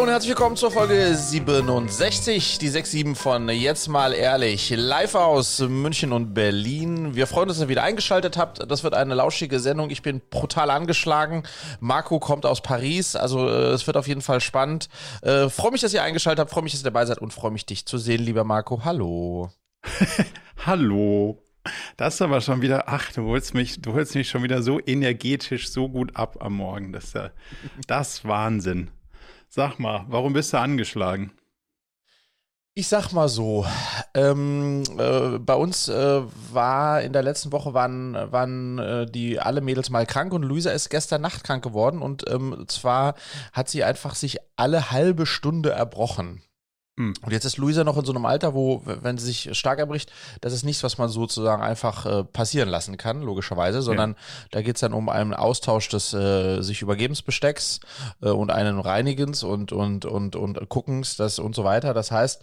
[0.00, 5.58] Hallo und herzlich willkommen zur Folge 67, die 6-7 von Jetzt mal ehrlich, live aus
[5.58, 7.14] München und Berlin.
[7.14, 8.60] Wir freuen uns, dass ihr wieder eingeschaltet habt.
[8.70, 9.90] Das wird eine lauschige Sendung.
[9.90, 11.42] Ich bin brutal angeschlagen.
[11.80, 14.88] Marco kommt aus Paris, also äh, es wird auf jeden Fall spannend.
[15.20, 17.50] Äh, freue mich, dass ihr eingeschaltet habt, freue mich, dass ihr dabei seid und freue
[17.50, 18.82] mich, dich zu sehen, lieber Marco.
[18.82, 19.50] Hallo.
[20.64, 21.42] Hallo.
[21.98, 24.80] Das ist aber schon wieder, ach, du holst mich, du holst mich schon wieder so
[24.80, 26.94] energetisch, so gut ab am Morgen.
[26.94, 27.30] Das ist ja,
[27.86, 28.90] das ist Wahnsinn.
[29.52, 31.32] Sag mal, warum bist du angeschlagen?
[32.74, 33.66] Ich sag mal so,
[34.14, 36.22] ähm, äh, bei uns äh,
[36.52, 40.70] war in der letzten Woche waren, waren äh, die alle Mädels mal krank und Luisa
[40.70, 43.16] ist gestern Nacht krank geworden und ähm, zwar
[43.52, 46.44] hat sie einfach sich alle halbe Stunde erbrochen.
[47.00, 47.14] Hm.
[47.22, 50.12] Und jetzt ist Luisa noch in so einem Alter, wo, wenn sie sich stark erbricht,
[50.42, 54.16] das ist nichts, was man sozusagen einfach äh, passieren lassen kann, logischerweise, sondern ja.
[54.50, 57.80] da geht es dann um einen Austausch des äh, sich Übergebensbestecks
[58.20, 61.94] äh, und einen Reinigens und, und, und, und Guckens das und so weiter.
[61.94, 62.42] Das heißt,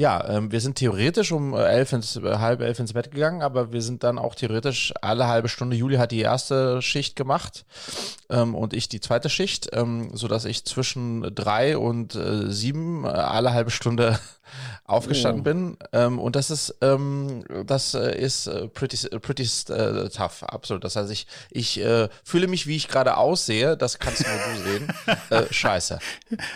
[0.00, 3.70] ja, ähm, wir sind theoretisch um elf ins, äh, halb elf ins Bett gegangen, aber
[3.70, 5.76] wir sind dann auch theoretisch alle halbe Stunde.
[5.76, 7.66] Juli hat die erste Schicht gemacht
[8.30, 13.08] ähm, und ich die zweite Schicht, ähm, sodass ich zwischen drei und äh, sieben äh,
[13.08, 13.89] alle halbe Stunde
[14.84, 15.44] aufgestanden oh.
[15.44, 15.76] bin.
[15.92, 20.84] Ähm, und das ist, ähm, das äh, ist äh, pretty, pretty uh, tough, absolut.
[20.84, 24.70] Das heißt, ich, ich äh, fühle mich, wie ich gerade aussehe, das kannst nur du
[24.70, 24.92] sehen.
[25.30, 25.98] Äh, scheiße.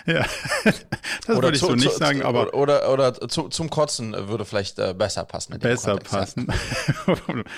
[0.06, 0.26] Ja,
[0.64, 2.54] das würde ich zu, so nicht zu, sagen, aber.
[2.54, 5.58] Oder, oder zu, zum Kotzen würde vielleicht äh, besser passen.
[5.58, 6.48] Besser Kontext, passen.
[7.06, 7.14] Ja.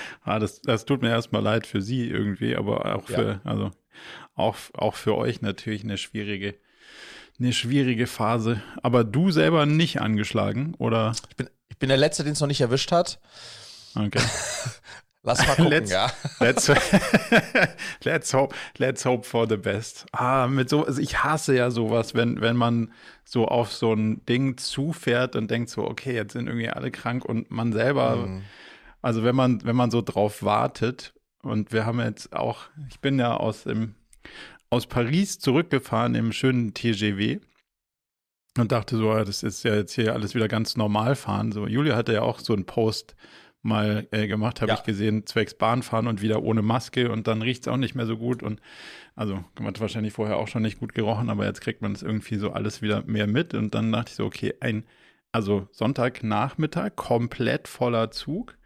[0.23, 3.41] ah, das, das tut mir erstmal leid für sie irgendwie, aber auch für, ja.
[3.43, 3.71] also
[4.35, 6.55] auch, auch für euch natürlich eine schwierige
[7.39, 8.61] eine schwierige Phase.
[8.81, 11.13] Aber du selber nicht angeschlagen, oder?
[11.29, 13.19] Ich bin, ich bin der Letzte, den es noch nicht erwischt hat.
[13.95, 14.21] Okay.
[15.27, 16.09] Lass mal gucken, let's, ja.
[16.39, 16.71] Let's,
[18.03, 20.05] let's, hope, let's hope for the best.
[20.13, 22.93] Ah, mit so, also ich hasse ja sowas, wenn, wenn man
[23.25, 27.25] so auf so ein Ding zufährt und denkt so, okay, jetzt sind irgendwie alle krank
[27.25, 28.43] und man selber, mm.
[29.01, 33.19] also wenn man, wenn man so drauf wartet und wir haben jetzt auch, ich bin
[33.19, 33.95] ja aus dem
[34.69, 37.39] aus Paris zurückgefahren im schönen TGW
[38.57, 41.51] und dachte so, das ist ja jetzt hier alles wieder ganz normal fahren.
[41.51, 43.15] So, Julia hatte ja auch so einen Post
[43.61, 44.77] mal äh, gemacht, habe ja.
[44.77, 48.05] ich gesehen, zwecks Bahnfahren und wieder ohne Maske und dann riecht es auch nicht mehr
[48.05, 48.61] so gut und
[49.15, 52.03] also man hat wahrscheinlich vorher auch schon nicht gut gerochen, aber jetzt kriegt man es
[52.03, 54.85] irgendwie so alles wieder mehr mit und dann dachte ich so, okay, ein,
[55.31, 58.57] also Sonntagnachmittag, komplett voller Zug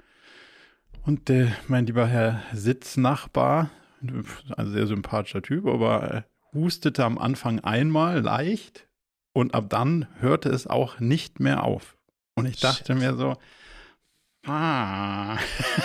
[1.03, 8.22] und äh, mein lieber Herr Sitznachbar, ein sehr sympathischer Typ, aber hustete am Anfang einmal
[8.22, 8.88] leicht
[9.34, 11.97] und ab dann hörte es auch nicht mehr auf.
[12.35, 13.01] Und ich dachte Shit.
[13.01, 13.38] mir so,
[14.45, 15.38] ah,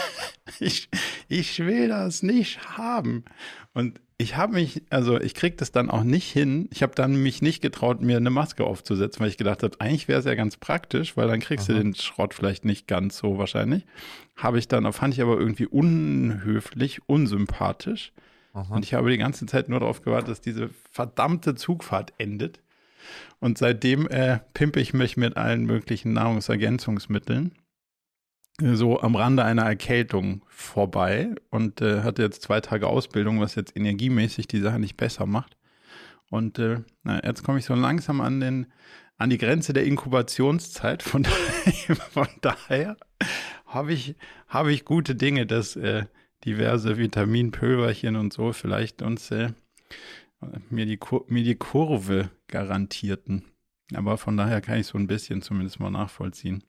[0.61, 0.89] ich,
[1.29, 3.25] ich will das nicht haben.
[3.73, 6.69] Und ich habe mich, also ich kriege das dann auch nicht hin.
[6.73, 10.09] Ich habe dann mich nicht getraut, mir eine Maske aufzusetzen, weil ich gedacht habe, eigentlich
[10.09, 11.77] wäre es ja ganz praktisch, weil dann kriegst Aha.
[11.77, 13.85] du den Schrott vielleicht nicht ganz so wahrscheinlich.
[14.35, 18.13] Habe ich dann, fand ich aber irgendwie unhöflich, unsympathisch.
[18.55, 18.75] Aha.
[18.75, 22.61] Und ich habe die ganze Zeit nur darauf gewartet, dass diese verdammte Zugfahrt endet.
[23.39, 27.53] Und seitdem äh, pimpe ich mich mit allen möglichen Nahrungsergänzungsmitteln
[28.61, 33.77] so am Rande einer Erkältung vorbei und äh, hatte jetzt zwei Tage Ausbildung, was jetzt
[33.77, 35.57] energiemäßig die Sache nicht besser macht.
[36.31, 38.67] Und äh, na, jetzt komme ich so langsam an den
[39.19, 41.03] an die Grenze der Inkubationszeit.
[41.03, 42.97] Von daher, von daher
[43.67, 46.07] habe ich habe ich gute Dinge, dass äh,
[46.45, 49.53] diverse Vitaminpülverchen und so vielleicht uns äh,
[50.71, 53.45] mir die mir die Kurve garantierten.
[53.95, 56.65] Aber von daher kann ich so ein bisschen zumindest mal nachvollziehen.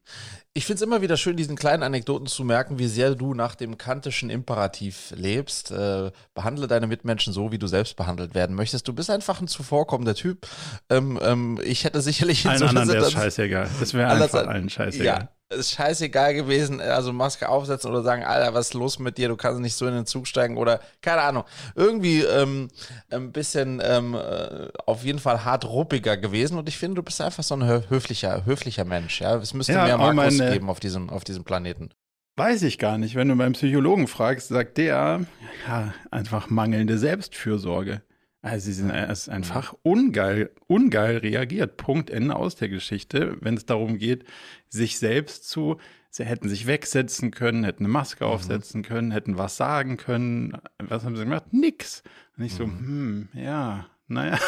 [0.54, 3.56] Ich finde es immer wieder schön, diesen kleinen Anekdoten zu merken, wie sehr du nach
[3.56, 5.72] dem kantischen Imperativ lebst.
[5.72, 8.88] Äh, behandle deine Mitmenschen so, wie du selbst behandelt werden möchtest.
[8.88, 10.48] Du bist einfach ein zuvorkommender Typ.
[10.90, 13.68] Ähm, ähm, ich hätte sicherlich in Allen so anderen wäre scheißegal.
[13.80, 15.06] Das wäre einfach allen scheißegal.
[15.06, 19.30] Ja, ist scheißegal gewesen, also Maske aufsetzen oder sagen, Alter, was ist los mit dir?
[19.30, 21.44] Du kannst nicht so in den Zug steigen oder keine Ahnung.
[21.76, 22.70] Irgendwie ähm,
[23.10, 27.22] ein bisschen ähm, äh, auf jeden Fall hart ruppiger gewesen und ich finde, du bist
[27.22, 29.22] einfach so ein höflicher, höflicher Mensch.
[29.22, 31.92] Ja, es müsste ja, mehr Markus meine, geben auf diesem, auf diesem Planeten.
[32.36, 33.16] Weiß ich gar nicht.
[33.16, 35.26] Wenn du beim Psychologen fragst, sagt der,
[35.68, 38.04] ja, einfach mangelnde Selbstfürsorge.
[38.42, 41.78] Also sie sind ist einfach ungeil, ungeil reagiert.
[41.78, 44.26] Punkt Ende aus der Geschichte, wenn es darum geht,
[44.70, 45.78] sich selbst zu,
[46.10, 48.32] sie hätten sich wegsetzen können, hätten eine Maske mhm.
[48.32, 50.58] aufsetzen können, hätten was sagen können.
[50.80, 51.52] Was haben sie gemacht?
[51.52, 52.04] Nix.
[52.38, 52.80] Und ich so, mhm.
[52.80, 54.40] hm, ja, naja.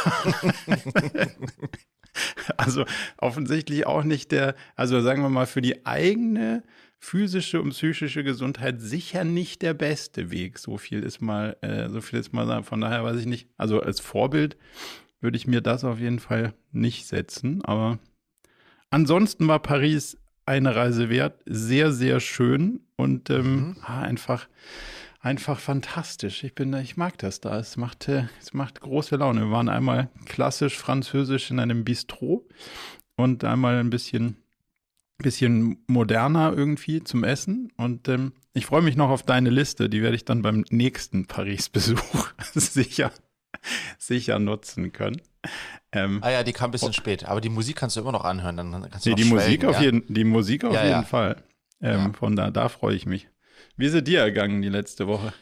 [2.57, 2.85] also
[3.17, 6.63] offensichtlich auch nicht der, also sagen wir mal, für die eigene
[6.99, 10.59] physische und psychische Gesundheit sicher nicht der beste Weg.
[10.59, 13.47] So viel ist mal, äh, so viel ist mal, von daher weiß ich nicht.
[13.57, 14.57] Also als Vorbild
[15.21, 17.63] würde ich mir das auf jeden Fall nicht setzen.
[17.63, 17.99] Aber
[18.89, 23.77] ansonsten war Paris eine Reise wert, sehr, sehr schön und ähm, mhm.
[23.83, 24.47] Ah, einfach,
[25.21, 26.43] einfach fantastisch.
[26.43, 27.59] Ich bin, ich mag das da.
[27.59, 29.41] Es macht, äh, es macht große Laune.
[29.41, 32.47] Wir waren einmal klassisch französisch in einem Bistro
[33.15, 34.37] und einmal ein bisschen,
[35.19, 37.71] bisschen moderner irgendwie zum Essen.
[37.77, 39.89] Und ähm, ich freue mich noch auf deine Liste.
[39.89, 43.11] Die werde ich dann beim nächsten Paris-Besuch sicher,
[43.97, 45.21] sicher nutzen können.
[45.91, 46.93] Ähm, ah ja, die kam ein bisschen oh.
[46.93, 48.57] spät, aber die Musik kannst du immer noch anhören.
[48.57, 49.69] Dann kannst du nee, die, Musik ja?
[49.69, 51.03] auf jeden, die Musik auf ja, jeden ja.
[51.03, 51.43] Fall.
[51.81, 52.13] Ähm, ja.
[52.13, 53.27] Von da, da freue ich mich.
[53.75, 55.33] Wie ist es dir ergangen die letzte Woche?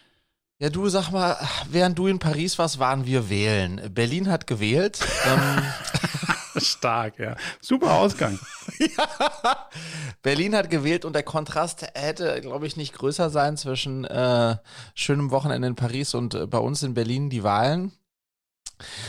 [0.60, 1.38] Ja, du sag mal,
[1.70, 3.82] während du in Paris warst, waren wir wählen.
[3.94, 5.00] Berlin hat gewählt.
[5.28, 5.64] ähm,
[6.59, 7.36] Stark, ja.
[7.62, 8.39] Super Ausgang.
[8.80, 9.69] ja.
[10.21, 14.57] Berlin hat gewählt und der Kontrast hätte, glaube ich, nicht größer sein zwischen äh,
[14.95, 17.92] schönem Wochenende in Paris und äh, bei uns in Berlin die Wahlen.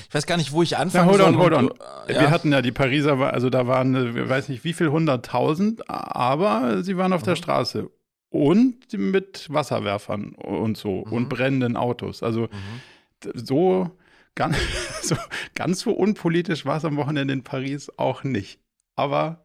[0.09, 1.71] Ich weiß gar nicht, wo ich anfangen ja, hold on, hold on.
[2.09, 2.21] Ja.
[2.21, 5.89] Wir hatten ja die Pariser, also da waren, ich äh, weiß nicht wie viel, hunderttausend,
[5.91, 7.27] aber sie waren auf mhm.
[7.27, 7.91] der Straße.
[8.31, 11.13] Und mit Wasserwerfern und so mhm.
[11.13, 12.23] und brennenden Autos.
[12.23, 13.31] Also mhm.
[13.35, 13.91] so,
[14.39, 14.57] ganz,
[15.03, 15.17] so
[15.55, 18.61] ganz so unpolitisch war es am Wochenende in Paris auch nicht.
[18.95, 19.45] Aber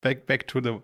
[0.00, 0.78] back, back to the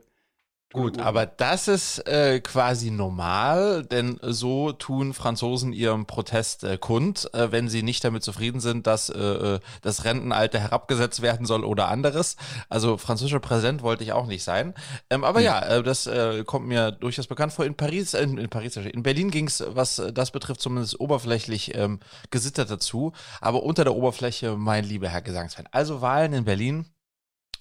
[0.72, 7.32] Gut, aber das ist äh, quasi normal, denn so tun Franzosen ihrem Protest äh, kund,
[7.34, 11.64] äh, wenn sie nicht damit zufrieden sind, dass äh, äh, das Rentenalter herabgesetzt werden soll
[11.64, 12.36] oder anderes.
[12.68, 14.74] Also französischer Präsident wollte ich auch nicht sein.
[15.08, 16.10] Ähm, aber ja, ja äh, das
[16.46, 17.64] kommt mir durchaus bekannt vor.
[17.64, 22.00] In Paris, äh, in Paris, in Berlin ging es, was das betrifft, zumindest oberflächlich ähm,
[22.30, 23.12] gesittert dazu.
[23.40, 25.68] Aber unter der Oberfläche, mein lieber Herr Gesangsfan.
[25.70, 26.86] Also Wahlen in Berlin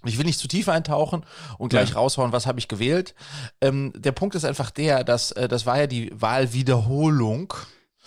[0.06, 1.26] ich will nicht zu tief eintauchen
[1.58, 1.96] und gleich ja.
[1.96, 3.16] raushauen, was habe ich gewählt.
[3.62, 7.54] Ähm, der Punkt ist einfach der, dass äh, das war ja die Wahlwiederholung.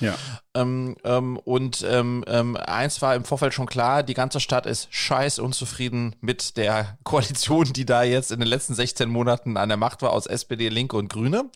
[0.00, 0.14] Ja.
[0.54, 4.88] Ähm, ähm, und ähm, ähm, eins war im Vorfeld schon klar, die ganze Stadt ist
[4.90, 9.78] scheiß unzufrieden mit der Koalition, die da jetzt in den letzten 16 Monaten an der
[9.78, 11.50] Macht war aus SPD, Linke und Grüne.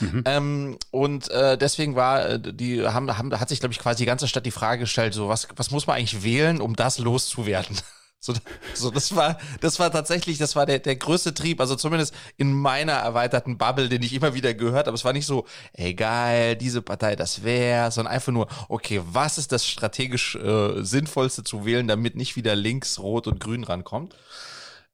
[0.00, 0.22] Mhm.
[0.26, 4.06] Ähm, und äh, deswegen war äh, die haben, haben hat sich glaube ich quasi die
[4.06, 7.76] ganze Stadt die Frage gestellt, so was was muss man eigentlich wählen, um das loszuwerden?
[8.26, 8.34] So,
[8.74, 12.52] so, das war, das war tatsächlich, das war der, der größte Trieb, also zumindest in
[12.52, 14.96] meiner erweiterten Bubble, den ich immer wieder gehört habe.
[14.96, 19.38] Es war nicht so, ey geil, diese Partei, das wäre, sondern einfach nur, okay, was
[19.38, 24.16] ist das strategisch äh, sinnvollste zu wählen, damit nicht wieder links, rot und grün rankommt?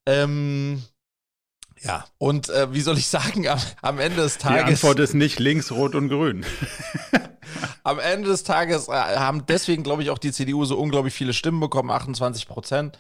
[0.05, 0.83] Ähm,
[1.81, 4.65] ja, und äh, wie soll ich sagen, am, am Ende des Tages.
[4.67, 6.45] Die Antwort ist nicht links, rot und grün.
[7.85, 11.33] am Ende des Tages äh, haben deswegen, glaube ich, auch die CDU so unglaublich viele
[11.33, 12.99] Stimmen bekommen, 28 Prozent.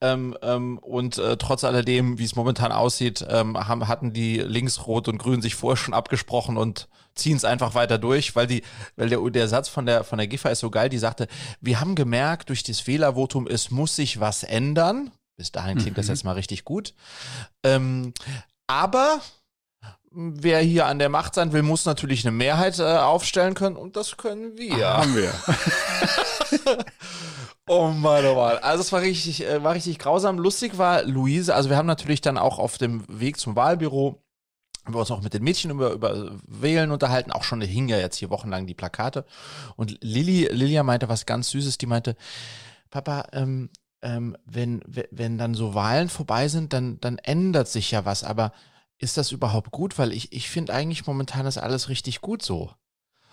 [0.00, 4.86] Ähm, ähm, und äh, trotz alledem, wie es momentan aussieht, ähm, haben, hatten die Links,
[4.86, 8.62] Rot und Grün sich vorher schon abgesprochen und ziehen es einfach weiter durch, weil die,
[8.96, 11.26] weil der, der Satz von der von der GIFA ist so geil, die sagte,
[11.60, 15.10] wir haben gemerkt, durch das Wählervotum, es muss sich was ändern.
[15.36, 16.00] Bis dahin klingt mhm.
[16.00, 16.94] das jetzt mal richtig gut.
[17.62, 18.12] Ähm,
[18.66, 19.20] aber
[20.10, 23.96] wer hier an der Macht sein will, muss natürlich eine Mehrheit äh, aufstellen können und
[23.96, 24.86] das können wir.
[24.86, 25.32] Haben wir.
[27.68, 28.58] oh Mann, oh Mann.
[28.58, 30.38] Also es war richtig, äh, war richtig grausam.
[30.38, 34.22] Lustig war Luise, also wir haben natürlich dann auch auf dem Weg zum Wahlbüro
[34.84, 37.98] haben wir uns auch mit den Mädchen über, über Wählen unterhalten, auch schon hingen ja
[37.98, 39.24] jetzt hier wochenlang die Plakate.
[39.76, 42.16] Und Lilly, Lilia meinte was ganz Süßes, die meinte,
[42.90, 43.68] Papa, ähm,
[44.02, 48.24] ähm, wenn, wenn dann so Wahlen vorbei sind, dann, dann ändert sich ja was.
[48.24, 48.52] Aber
[49.00, 49.98] ist das überhaupt gut?
[49.98, 52.70] Weil ich, ich finde eigentlich momentan ist alles richtig gut so.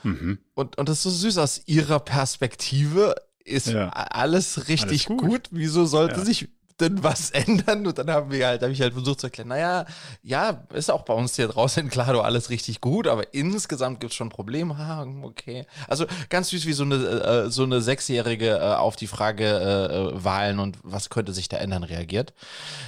[0.03, 0.39] Mhm.
[0.55, 3.15] Und, und das ist so süß aus ihrer Perspektive.
[3.43, 3.89] Ist ja.
[3.89, 5.29] alles richtig alles gut.
[5.29, 5.47] gut.
[5.51, 6.25] Wieso sollte ja.
[6.25, 7.85] sich denn was ändern?
[7.87, 9.85] Und dann haben wir halt, habe ich halt versucht zu erklären, naja,
[10.23, 14.11] ja, ist auch bei uns hier draußen klar, du alles richtig gut, aber insgesamt gibt
[14.11, 14.75] es schon Probleme.
[14.75, 15.65] Ah, okay.
[15.87, 20.23] Also ganz süß wie so eine, äh, so eine Sechsjährige äh, auf die Frage äh,
[20.23, 22.33] Wahlen und was könnte sich da ändern reagiert.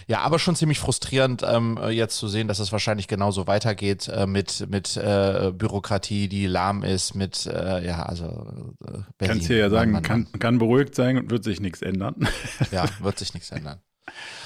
[0.08, 4.26] Ja, aber schon ziemlich frustrierend, ähm, jetzt zu sehen, dass es wahrscheinlich genauso weitergeht äh,
[4.28, 9.38] mit, mit äh, Bürokratie, die lahm ist, mit, äh, ja, also äh, Berlin.
[9.38, 12.28] Kannst du ja sagen, man, man, kann, kann beruhigt sein und wird sich nichts ändern.
[12.72, 13.79] Ja, wird sich nichts ändern.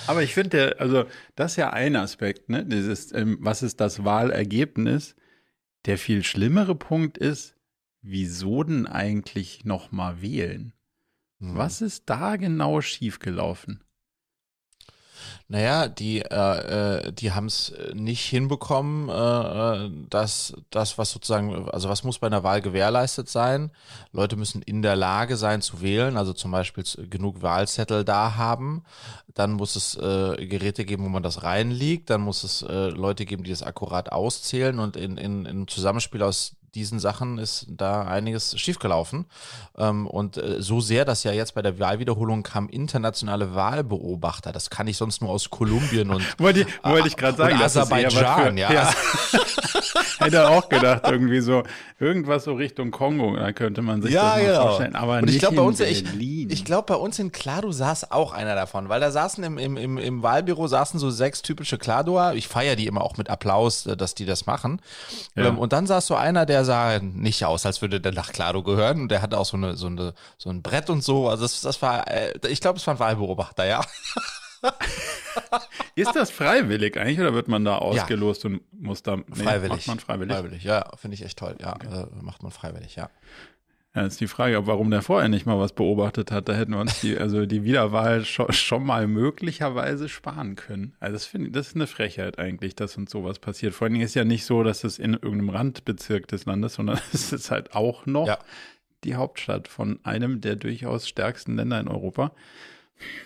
[0.08, 1.06] Aber ich finde, also
[1.36, 2.66] das ist ja ein Aspekt, ne?
[2.66, 5.16] Dieses, ähm, was ist das Wahlergebnis?
[5.86, 7.56] Der viel schlimmere Punkt ist,
[8.02, 10.74] wieso denn eigentlich noch mal wählen?
[11.40, 11.58] Mhm.
[11.58, 13.83] Was ist da genau schiefgelaufen?
[15.48, 19.14] Naja, die, äh, äh die haben es nicht hinbekommen, äh,
[19.86, 23.72] äh, dass das, was sozusagen, also was muss bei einer Wahl gewährleistet sein?
[24.12, 28.84] Leute müssen in der Lage sein zu wählen, also zum Beispiel genug Wahlzettel da haben.
[29.34, 32.10] Dann muss es äh, Geräte geben, wo man das reinliegt.
[32.10, 36.24] Dann muss es äh, Leute geben, die das akkurat auszählen und in, in, in Zusammenspiel
[36.24, 39.26] aus diesen Sachen ist da einiges schiefgelaufen.
[39.78, 44.52] Ähm, und äh, so sehr, dass ja jetzt bei der Wahlwiederholung kam internationale Wahlbeobachter.
[44.52, 48.58] Das kann ich sonst nur aus Kolumbien und wollte ich, wollte ich gerade sagen, Aserbaidschan,
[48.58, 48.72] ja.
[48.72, 48.94] ja.
[50.20, 51.64] Hätte auch gedacht, irgendwie so,
[52.00, 54.62] irgendwas so Richtung Kongo, da könnte man sich ja, das genau.
[54.62, 54.96] vorstellen.
[54.96, 58.32] Aber und ich glaube, bei uns, ich, ich glaube, bei uns in Klado saß auch
[58.32, 62.34] einer davon, weil da saßen im, im, im, im Wahlbüro saßen so sechs typische Kladoer.
[62.36, 64.82] Ich feiere die immer auch mit Applaus, äh, dass die das machen.
[65.36, 65.48] Ja.
[65.48, 68.64] Ähm, und dann saß so einer, der sah nicht aus, als würde der nach Klado
[68.64, 69.02] gehören.
[69.02, 71.30] Und der hatte auch so eine, so eine, so ein Brett und so.
[71.30, 73.82] Also das, das war, äh, ich glaube, es war ein Wahlbeobachter, ja.
[75.96, 78.52] Ist das freiwillig eigentlich oder wird man da ausgelost ja.
[78.52, 80.36] und muss da nee, freiwillig macht man freiwillig?
[80.36, 81.56] Freiwillig, ja, finde ich echt toll.
[81.60, 81.88] Ja, okay.
[81.88, 83.10] äh, macht man freiwillig, ja.
[83.96, 86.50] Ja, ist die Frage, warum der vorher nicht mal was beobachtet hat.
[86.50, 90.96] Da hätten wir uns die, also die Wiederwahl schon, schon mal möglicherweise sparen können.
[91.00, 93.74] Also das finde ich, das ist eine Frechheit eigentlich, dass uns sowas passiert.
[93.74, 97.00] Vor allen Dingen ist ja nicht so, dass es in irgendeinem Randbezirk des Landes, sondern
[97.14, 98.40] es ist halt auch noch ja.
[99.04, 102.32] die Hauptstadt von einem der durchaus stärksten Länder in Europa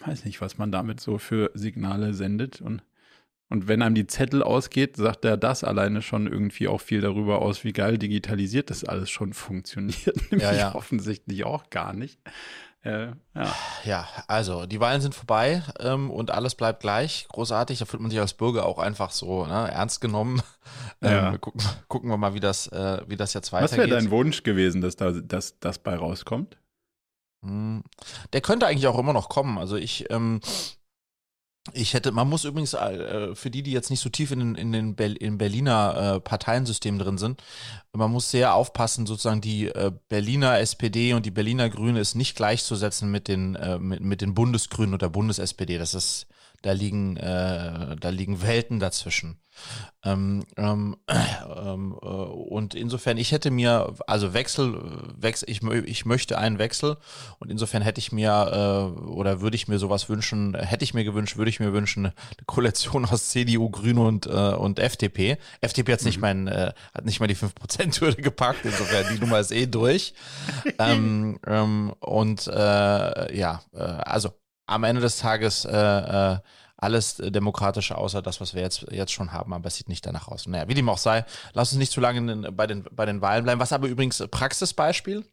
[0.05, 2.61] weiß nicht, was man damit so für Signale sendet.
[2.61, 2.83] Und,
[3.49, 7.41] und wenn einem die Zettel ausgeht, sagt er das alleine schon irgendwie auch viel darüber
[7.41, 10.15] aus, wie geil digitalisiert das alles schon funktioniert.
[10.31, 10.75] Nämlich ja, ja.
[10.75, 12.19] offensichtlich auch gar nicht.
[12.83, 13.55] Äh, ja.
[13.85, 14.07] ja.
[14.27, 17.25] also die Wahlen sind vorbei ähm, und alles bleibt gleich.
[17.29, 20.41] Großartig, da fühlt man sich als Bürger auch einfach so ne, ernst genommen.
[20.99, 21.37] Ähm, ja.
[21.37, 23.71] gucken, gucken, wir mal, wie das, äh, wie das jetzt weitergeht.
[23.71, 26.57] Was wäre dein Wunsch gewesen, dass da dass das bei rauskommt?
[27.45, 27.83] Hm.
[28.33, 29.59] Der könnte eigentlich auch immer noch kommen.
[29.59, 30.41] Also ich, ähm,
[31.73, 34.55] ich hätte, man muss übrigens äh, für die, die jetzt nicht so tief in den,
[34.55, 37.41] in den Ber in Berliner äh, Parteiensystem drin sind,
[37.93, 42.35] man muss sehr aufpassen, sozusagen die äh, Berliner SPD und die Berliner Grüne ist nicht
[42.35, 45.77] gleichzusetzen mit den, äh, mit, mit den Bundesgrünen oder Bundes-SPD.
[45.77, 46.27] Das ist,
[46.61, 49.39] da liegen, äh, da liegen Welten dazwischen.
[50.03, 54.79] Ähm, ähm, ähm, äh, und insofern, ich hätte mir, also Wechsel,
[55.17, 56.97] Wechsel ich, ich möchte einen Wechsel
[57.39, 61.03] und insofern hätte ich mir äh, oder würde ich mir sowas wünschen, hätte ich mir
[61.03, 65.37] gewünscht, würde ich mir wünschen, eine Koalition aus CDU, Grüne und, äh, und FDP.
[65.61, 66.07] FDP hat mhm.
[66.07, 70.13] nicht mein, äh, hat nicht mal die 5%-Hürde gepackt, insofern die Nummer ist eh durch.
[70.79, 74.31] ähm, ähm, und äh, ja, äh, also
[74.67, 76.37] am Ende des Tages äh, äh,
[76.77, 80.27] alles demokratisch außer das, was wir jetzt, jetzt schon haben, aber es sieht nicht danach
[80.27, 80.45] aus.
[80.45, 83.43] Naja, wie dem auch sei, lass uns nicht zu lange bei, den, bei den Wahlen
[83.43, 83.59] bleiben.
[83.59, 85.25] Was aber übrigens Praxisbeispiel,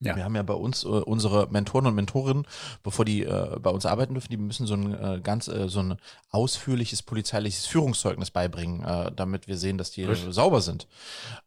[0.00, 0.16] ja.
[0.16, 2.46] Wir haben ja bei uns äh, unsere Mentoren und Mentorinnen,
[2.82, 5.80] bevor die äh, bei uns arbeiten dürfen, die müssen so ein äh, ganz äh, so
[5.80, 5.96] ein
[6.30, 10.34] ausführliches polizeiliches Führungszeugnis beibringen, äh, damit wir sehen, dass die Richtig.
[10.34, 10.88] sauber sind.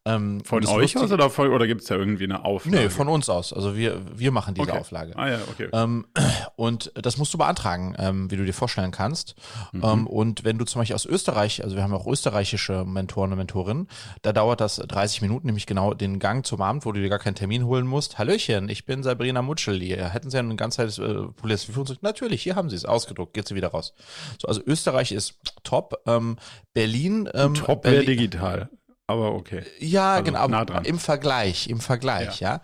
[0.06, 2.78] Ähm, von euch aus oder, oder gibt es da irgendwie eine Auflage?
[2.78, 3.54] Nee, von uns aus.
[3.54, 4.80] Also wir, wir machen diese okay.
[4.80, 5.16] Auflage.
[5.18, 5.68] Ah ja, okay.
[5.74, 6.06] Ähm,
[6.56, 9.36] und das musst du beantragen, ähm, wie du dir vorstellen kannst.
[9.74, 9.84] Mhm.
[9.84, 13.38] Ähm, und wenn du zum Beispiel aus Österreich, also wir haben auch österreichische Mentoren und
[13.38, 13.88] Mentorinnen,
[14.24, 17.20] da dauert das 30 Minuten, nämlich genau den Gang zum Abend, wo du dir gar
[17.20, 18.18] keinen Termin holen musst.
[18.18, 19.80] Hallöchen Hallöchen, ich bin Sabrina Mutschel.
[19.82, 22.04] Hier hätten Sie ein ganzheitliches äh, Polizeiführungszeug?
[22.04, 23.34] Natürlich, hier haben Sie es ausgedruckt.
[23.34, 23.94] Geht sie wieder raus.
[24.40, 26.02] So, also Österreich ist top.
[26.06, 26.38] Ähm,
[26.74, 27.28] Berlin.
[27.34, 28.70] Ähm, top wäre digital.
[29.08, 29.64] Aber okay.
[29.80, 30.48] Ja, also genau.
[30.48, 30.86] Nah dran.
[30.86, 32.62] Im Vergleich, im Vergleich, ja.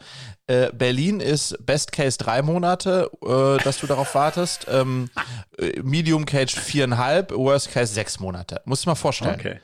[0.47, 0.65] ja.
[0.65, 4.67] Äh, Berlin ist Best Case drei Monate, äh, dass du darauf wartest.
[4.69, 5.09] Ähm,
[5.57, 8.61] äh, Medium Cage viereinhalb, Worst Case sechs Monate.
[8.65, 9.39] Muss du mal vorstellen.
[9.39, 9.59] Okay.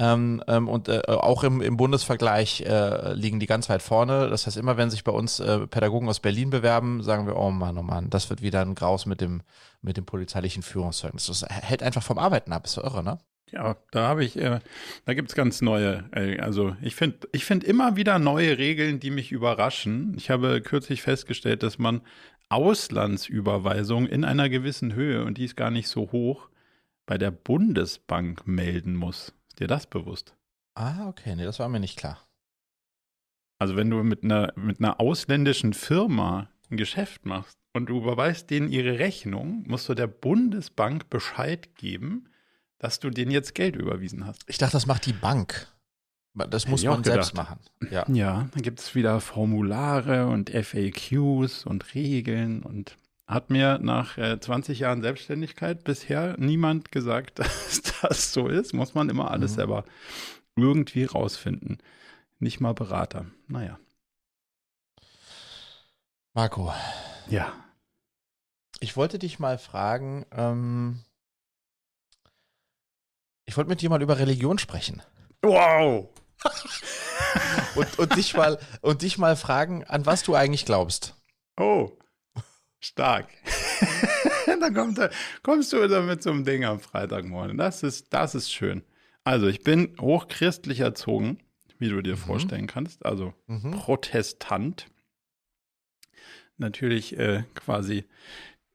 [0.00, 4.28] Ähm, ähm, und äh, auch im, im Bundesvergleich äh, liegen die ganz weit vorne.
[4.30, 7.50] Das heißt, immer wenn sich bei uns äh, Pädagogen aus Berlin bewerben, sagen wir, oh
[7.50, 9.42] Mann, oh Mann, das wird wieder ein Graus mit dem,
[9.82, 11.26] mit dem polizeilichen Führungszeugnis.
[11.26, 13.18] Das hält einfach vom Arbeiten ab, ist so irre, ne?
[13.50, 14.60] Ja, da habe ich, äh,
[15.06, 19.00] da gibt es ganz neue, äh, also ich finde ich find immer wieder neue Regeln,
[19.00, 20.14] die mich überraschen.
[20.16, 22.02] Ich habe kürzlich festgestellt, dass man
[22.50, 26.50] Auslandsüberweisungen in einer gewissen Höhe, und die ist gar nicht so hoch,
[27.06, 30.34] bei der Bundesbank melden muss dir das bewusst?
[30.74, 32.18] Ah, okay, nee, das war mir nicht klar.
[33.58, 38.50] Also wenn du mit einer, mit einer ausländischen Firma ein Geschäft machst und du überweist
[38.50, 42.28] denen ihre Rechnung, musst du der Bundesbank Bescheid geben,
[42.78, 44.44] dass du denen jetzt Geld überwiesen hast.
[44.46, 45.72] Ich dachte, das macht die Bank.
[46.34, 47.58] Das muss man selbst machen.
[47.90, 52.96] Ja, ja dann gibt es wieder Formulare und FAQs und Regeln und
[53.28, 58.72] hat mir nach äh, 20 Jahren Selbstständigkeit bisher niemand gesagt, dass das so ist.
[58.72, 59.56] Muss man immer alles mhm.
[59.56, 59.84] selber
[60.56, 61.78] irgendwie rausfinden.
[62.38, 63.26] Nicht mal Berater.
[63.46, 63.78] Naja.
[66.32, 66.72] Marco.
[67.28, 67.52] Ja.
[68.80, 71.00] Ich wollte dich mal fragen, ähm,
[73.44, 75.02] ich wollte mit dir mal über Religion sprechen.
[75.42, 76.08] Wow!
[77.74, 81.16] und, und, dich mal, und dich mal fragen, an was du eigentlich glaubst.
[81.58, 81.98] Oh.
[82.80, 83.28] Stark.
[84.46, 84.98] Dann kommt,
[85.42, 87.58] kommst du wieder mit so einem Ding am Freitagmorgen.
[87.58, 88.82] Das ist, das ist schön.
[89.24, 91.38] Also, ich bin hochchristlich erzogen.
[91.78, 92.18] Wie du dir mhm.
[92.18, 93.06] vorstellen kannst.
[93.06, 93.70] Also mhm.
[93.70, 94.86] Protestant.
[96.56, 98.04] Natürlich äh, quasi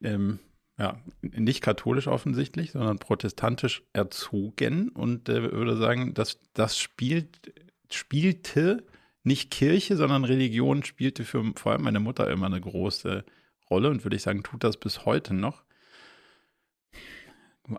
[0.01, 0.39] ähm,
[0.79, 7.53] ja, nicht katholisch offensichtlich, sondern protestantisch erzogen und äh, würde sagen, dass das spielt,
[7.91, 8.86] spielte
[9.24, 13.25] nicht Kirche, sondern Religion spielte für vor allem meine Mutter immer eine große
[13.74, 15.63] Rolle und würde ich sagen, tut das bis heute noch.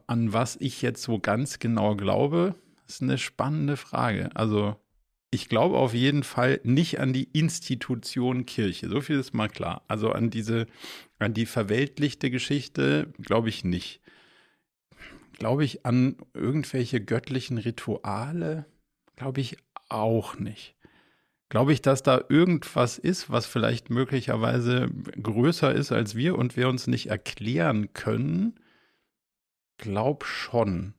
[0.07, 2.57] An was ich jetzt so ganz genau glaube,
[2.89, 4.31] ist eine spannende Frage.
[4.35, 4.77] Also
[5.31, 8.89] ich glaube auf jeden Fall nicht an die Institution Kirche.
[8.89, 9.83] So viel ist mal klar.
[9.89, 10.67] Also an diese,
[11.19, 14.01] an die verweltlichte Geschichte glaube ich nicht.
[15.39, 18.67] Glaube ich an irgendwelche göttlichen Rituale?
[19.17, 19.57] Glaube ich
[19.89, 20.74] auch nicht.
[21.54, 24.88] Glaube ich, dass da irgendwas ist, was vielleicht möglicherweise
[25.23, 28.58] größer ist als wir und wir uns nicht erklären können?
[29.78, 30.94] Glaub schon.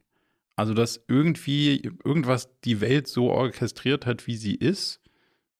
[0.55, 5.01] Also, dass irgendwie irgendwas die Welt so orchestriert hat, wie sie ist,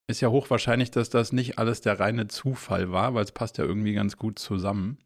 [0.08, 3.66] ist ja hochwahrscheinlich, dass das nicht alles der reine Zufall war, weil es passt ja
[3.66, 4.98] irgendwie ganz gut zusammen.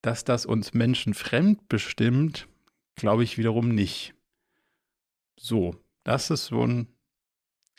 [0.00, 2.48] Dass das uns Menschen fremd bestimmt,
[2.96, 4.14] glaube ich wiederum nicht.
[5.38, 6.93] So, das ist so ein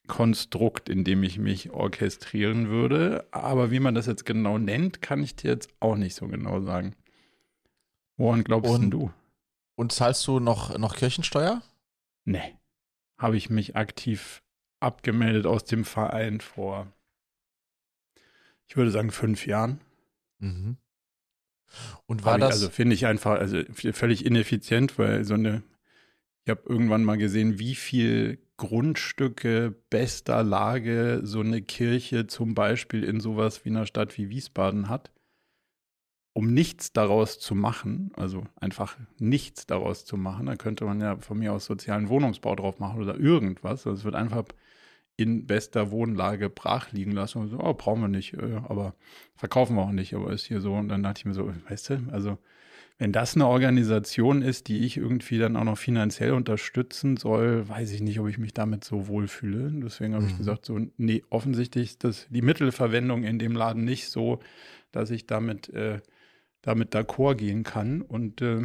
[0.07, 3.27] Konstrukt, in dem ich mich orchestrieren würde.
[3.31, 6.61] Aber wie man das jetzt genau nennt, kann ich dir jetzt auch nicht so genau
[6.61, 6.95] sagen.
[8.17, 9.11] Woran glaubst Und du?
[9.75, 11.61] Und zahlst du noch, noch Kirchensteuer?
[12.23, 12.55] Nee.
[13.17, 14.41] Habe ich mich aktiv
[14.79, 16.91] abgemeldet aus dem Verein vor,
[18.67, 19.81] ich würde sagen, fünf Jahren.
[20.39, 20.77] Mhm.
[22.05, 22.51] Und war das.
[22.51, 25.63] also finde ich einfach, also völlig ineffizient, weil so eine,
[26.43, 33.03] ich habe irgendwann mal gesehen, wie viel Grundstücke bester Lage so eine Kirche zum Beispiel
[33.03, 35.11] in sowas wie einer Stadt wie Wiesbaden hat
[36.35, 41.15] um nichts daraus zu machen, also einfach nichts daraus zu machen, da könnte man ja
[41.15, 43.87] von mir aus sozialen Wohnungsbau drauf machen oder irgendwas.
[43.87, 44.43] Also es wird einfach
[45.15, 48.95] in bester Wohnlage brach liegen lassen und so, oh, brauchen wir nicht, äh, aber
[49.37, 50.73] verkaufen wir auch nicht, aber ist hier so.
[50.73, 52.37] Und dann dachte ich mir so, weißt du, also
[52.97, 57.91] wenn das eine Organisation ist, die ich irgendwie dann auch noch finanziell unterstützen soll, weiß
[57.91, 59.69] ich nicht, ob ich mich damit so wohlfühle.
[59.83, 60.29] Deswegen habe mhm.
[60.29, 64.39] ich gesagt, so, nee, offensichtlich ist das die Mittelverwendung in dem Laden nicht so,
[64.91, 65.99] dass ich damit äh,
[66.65, 68.01] damit d'accord gehen kann.
[68.01, 68.63] Und äh,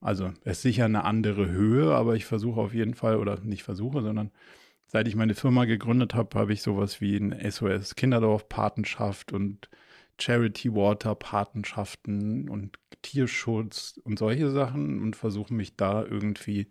[0.00, 3.64] also es ist sicher eine andere Höhe, aber ich versuche auf jeden Fall, oder nicht
[3.64, 4.30] versuche, sondern
[4.86, 9.68] seit ich meine Firma gegründet habe, habe ich sowas wie ein SOS Kinderdorf Patenschaft und
[10.18, 16.68] Charity Water Patenschaften und Tierschutz und solche Sachen und versuche mich da irgendwie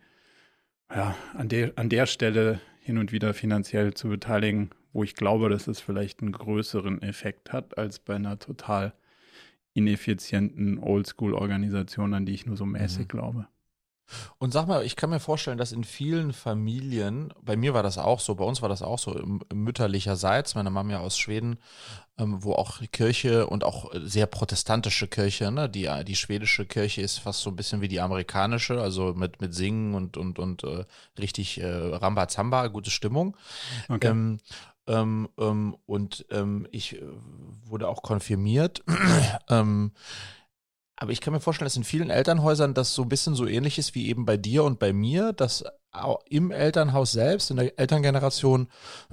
[0.90, 5.50] ja, an der, an der Stelle hin und wieder finanziell zu beteiligen, wo ich glaube,
[5.50, 8.94] dass es vielleicht einen größeren Effekt hat als bei einer total
[9.74, 13.08] ineffizienten Oldschool-Organisationen, an die ich nur so mäßig mhm.
[13.08, 13.48] glaube.
[14.38, 17.98] Und sag mal, ich kann mir vorstellen, dass in vielen Familien, bei mir war das
[17.98, 19.20] auch so, bei uns war das auch so,
[19.54, 21.58] mütterlicherseits, meine Mama ja aus Schweden,
[22.18, 27.18] ähm, wo auch Kirche und auch sehr protestantische Kirche, ne, die, die schwedische Kirche ist
[27.18, 30.86] fast so ein bisschen wie die amerikanische, also mit, mit Singen und, und, und äh,
[31.20, 33.36] richtig äh, Rambazamba, gute Stimmung.
[33.90, 34.08] Okay.
[34.08, 34.40] Ähm,
[34.88, 37.02] ähm, ähm, und ähm, ich äh,
[37.66, 38.84] wurde auch konfirmiert.
[40.98, 43.78] Aber ich kann mir vorstellen, dass in vielen Elternhäusern das so ein bisschen so ähnlich
[43.78, 45.66] ist wie eben bei dir und bei mir, dass
[46.30, 48.68] im Elternhaus selbst, in der Elterngeneration,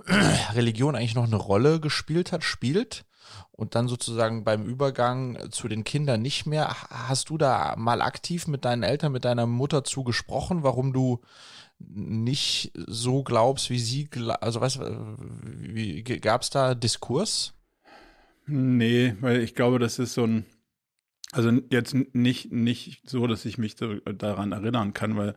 [0.54, 3.04] Religion eigentlich noch eine Rolle gespielt hat, spielt
[3.50, 6.68] und dann sozusagen beim Übergang zu den Kindern nicht mehr.
[6.90, 11.20] Hast du da mal aktiv mit deinen Eltern, mit deiner Mutter zugesprochen, warum du
[11.78, 14.08] nicht so glaubst, wie sie,
[14.40, 17.54] also weißt du, gab es da Diskurs?
[18.46, 20.46] Nee, weil ich glaube, das ist so ein,
[21.32, 25.34] also jetzt nicht, nicht so, dass ich mich so daran erinnern kann, weil,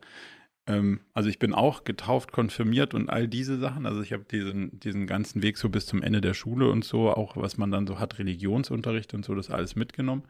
[0.66, 3.86] ähm, also ich bin auch getauft, konfirmiert und all diese Sachen.
[3.86, 7.10] Also ich habe diesen, diesen ganzen Weg so bis zum Ende der Schule und so,
[7.10, 10.24] auch was man dann so hat, Religionsunterricht und so, das alles mitgenommen.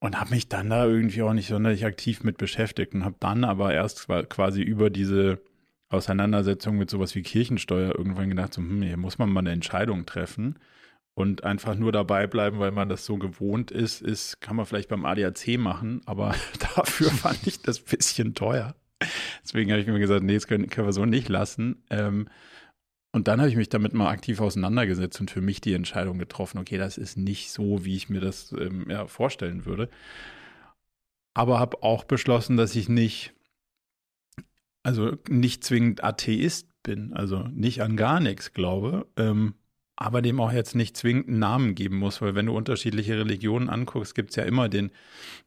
[0.00, 3.44] Und habe mich dann da irgendwie auch nicht sonderlich aktiv mit beschäftigt und habe dann
[3.44, 5.40] aber erst quasi über diese
[5.88, 10.06] Auseinandersetzung mit sowas wie Kirchensteuer irgendwann gedacht, so, hm, hier muss man mal eine Entscheidung
[10.06, 10.56] treffen
[11.16, 14.90] und einfach nur dabei bleiben, weil man das so gewohnt ist, ist, kann man vielleicht
[14.90, 16.34] beim ADAC machen, aber
[16.76, 18.76] dafür fand ich das bisschen teuer.
[19.42, 21.82] Deswegen habe ich mir gesagt, nee, das können, können wir so nicht lassen.
[21.88, 22.28] Ähm,
[23.12, 26.58] und dann habe ich mich damit mal aktiv auseinandergesetzt und für mich die Entscheidung getroffen,
[26.58, 29.88] okay, das ist nicht so, wie ich mir das ähm, ja, vorstellen würde.
[31.32, 33.32] Aber habe auch beschlossen, dass ich nicht,
[34.82, 39.54] also nicht zwingend Atheist bin, also nicht an gar nichts glaube, ähm,
[39.96, 43.70] aber dem auch jetzt nicht zwingend einen Namen geben muss, weil wenn du unterschiedliche Religionen
[43.70, 44.90] anguckst, gibt es ja immer den,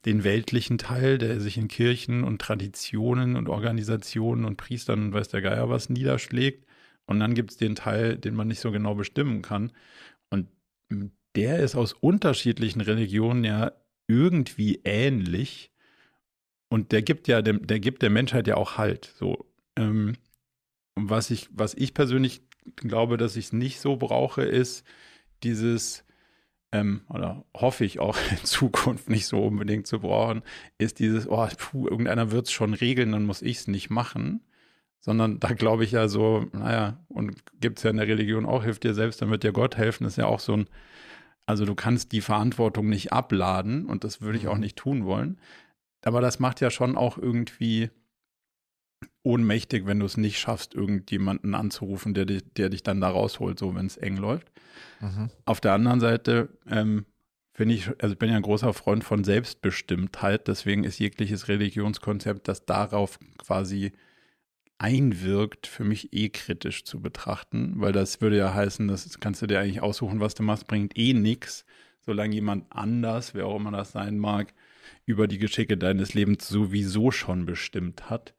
[0.05, 5.29] den weltlichen Teil, der sich in Kirchen und Traditionen und Organisationen und Priestern und weiß
[5.29, 6.65] der Geier was niederschlägt.
[7.05, 9.71] Und dann gibt es den Teil, den man nicht so genau bestimmen kann.
[10.31, 10.47] Und
[11.35, 13.71] der ist aus unterschiedlichen Religionen ja
[14.07, 15.71] irgendwie ähnlich.
[16.69, 19.13] Und der gibt ja, der, der gibt der Menschheit ja auch Halt.
[19.15, 19.45] So.
[19.75, 20.15] Ähm,
[20.95, 22.41] was ich, was ich persönlich
[22.75, 24.85] glaube, dass ich es nicht so brauche, ist
[25.43, 26.05] dieses,
[26.71, 30.43] ähm, oder hoffe ich auch in Zukunft nicht so unbedingt zu brauchen,
[30.77, 34.41] ist dieses, oh, puh, irgendeiner wird es schon regeln, dann muss ich es nicht machen.
[35.01, 38.63] Sondern da glaube ich ja so, naja, und gibt es ja in der Religion auch,
[38.63, 40.69] hilft dir selbst, dann wird dir Gott helfen, ist ja auch so ein,
[41.45, 44.61] also du kannst die Verantwortung nicht abladen und das würde ich auch mhm.
[44.61, 45.39] nicht tun wollen.
[46.03, 47.89] Aber das macht ja schon auch irgendwie
[49.29, 53.75] ohnmächtig, wenn du es nicht schaffst, irgendjemanden anzurufen, der, der dich dann da rausholt, so
[53.75, 54.51] wenn es eng läuft.
[54.99, 55.29] Mhm.
[55.45, 57.05] Auf der anderen Seite ähm,
[57.53, 62.47] finde ich, also ich bin ja ein großer Freund von Selbstbestimmtheit, deswegen ist jegliches Religionskonzept,
[62.47, 63.91] das darauf quasi
[64.79, 69.47] einwirkt, für mich eh kritisch zu betrachten, weil das würde ja heißen, das kannst du
[69.47, 71.65] dir eigentlich aussuchen, was du machst, bringt eh nichts,
[71.99, 74.53] solange jemand anders, wer auch immer das sein mag,
[75.05, 78.33] über die Geschicke deines Lebens sowieso schon bestimmt hat.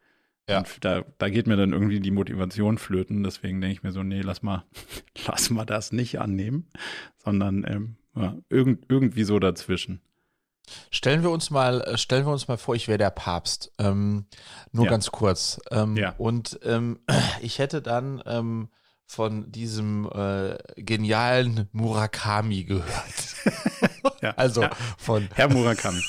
[0.49, 0.59] Ja.
[0.59, 3.23] Und da, da geht mir dann irgendwie die Motivation flöten.
[3.23, 4.65] Deswegen denke ich mir so, nee, lass mal,
[5.27, 6.69] lass mal das nicht annehmen,
[7.19, 10.01] sondern ähm, ja, irgend, irgendwie so dazwischen.
[10.91, 13.73] Stellen wir uns mal, äh, stellen wir uns mal vor, ich wäre der Papst.
[13.79, 14.27] Ähm,
[14.73, 14.91] nur ja.
[14.91, 15.61] ganz kurz.
[15.71, 16.15] Ähm, ja.
[16.19, 17.01] Und ähm,
[17.41, 18.69] ich hätte dann ähm,
[19.07, 23.35] von diesem äh, genialen Murakami gehört.
[24.23, 24.31] ja.
[24.37, 24.65] Also
[24.99, 26.01] von Herr Murakami.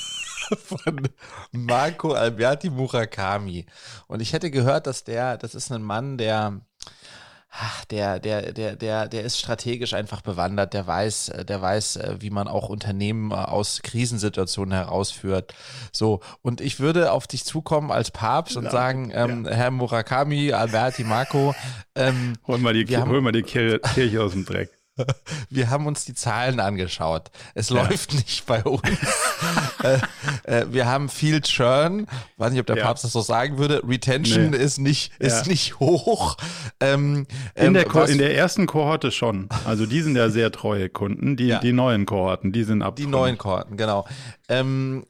[0.64, 1.08] von
[1.52, 3.66] Marco Alberti Murakami.
[4.06, 6.60] Und ich hätte gehört, dass der, das ist ein Mann, der,
[7.90, 12.48] der, der, der, der, der ist strategisch einfach bewandert, der weiß, der weiß, wie man
[12.48, 15.54] auch Unternehmen äh, aus Krisensituationen herausführt.
[15.92, 19.52] So, und ich würde auf dich zukommen als Papst und ja, sagen, ähm, ja.
[19.52, 21.54] Herr Murakami, Alberti Marco,
[21.94, 24.70] ähm, hol mal die, hol mal die Kirche aus dem Dreck.
[25.50, 27.30] Wir haben uns die Zahlen angeschaut.
[27.54, 27.82] Es ja.
[27.82, 28.82] läuft nicht bei uns.
[29.82, 29.98] äh,
[30.44, 32.06] äh, wir haben viel Churn.
[32.36, 32.84] Weiß nicht, ob der ja.
[32.84, 33.82] Papst das so sagen würde.
[33.86, 34.56] Retention nee.
[34.56, 35.50] ist nicht ist ja.
[35.50, 36.36] nicht hoch.
[36.80, 39.48] Ähm, in, ähm, der in der ersten Kohorte schon.
[39.64, 41.36] Also die sind ja sehr treue Kunden.
[41.36, 42.96] Die, die neuen Kohorten, die sind ab.
[42.96, 44.06] Die neuen Kohorten, genau.
[44.48, 45.04] Ähm,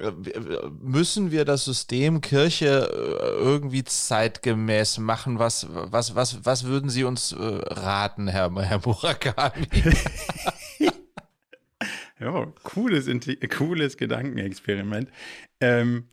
[0.80, 5.38] müssen wir das System Kirche äh, irgendwie zeitgemäß machen?
[5.38, 9.66] Was was was was würden Sie uns raten, Herr Herr Murakami?
[12.22, 13.08] ja, cooles,
[13.50, 15.10] cooles Gedankenexperiment.
[15.60, 16.08] Ähm,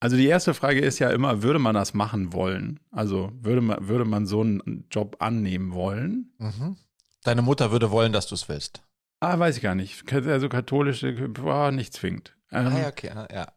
[0.00, 2.78] also die erste Frage ist ja immer, würde man das machen wollen?
[2.90, 6.32] Also würde man, würde man so einen Job annehmen wollen?
[6.38, 6.76] Mhm.
[7.24, 8.82] Deine Mutter würde wollen, dass du es willst.
[9.20, 10.10] Ah, weiß ich gar nicht.
[10.12, 12.36] Also katholische, boah, nicht zwingend.
[12.52, 13.48] Ähm, ah, okay, ja.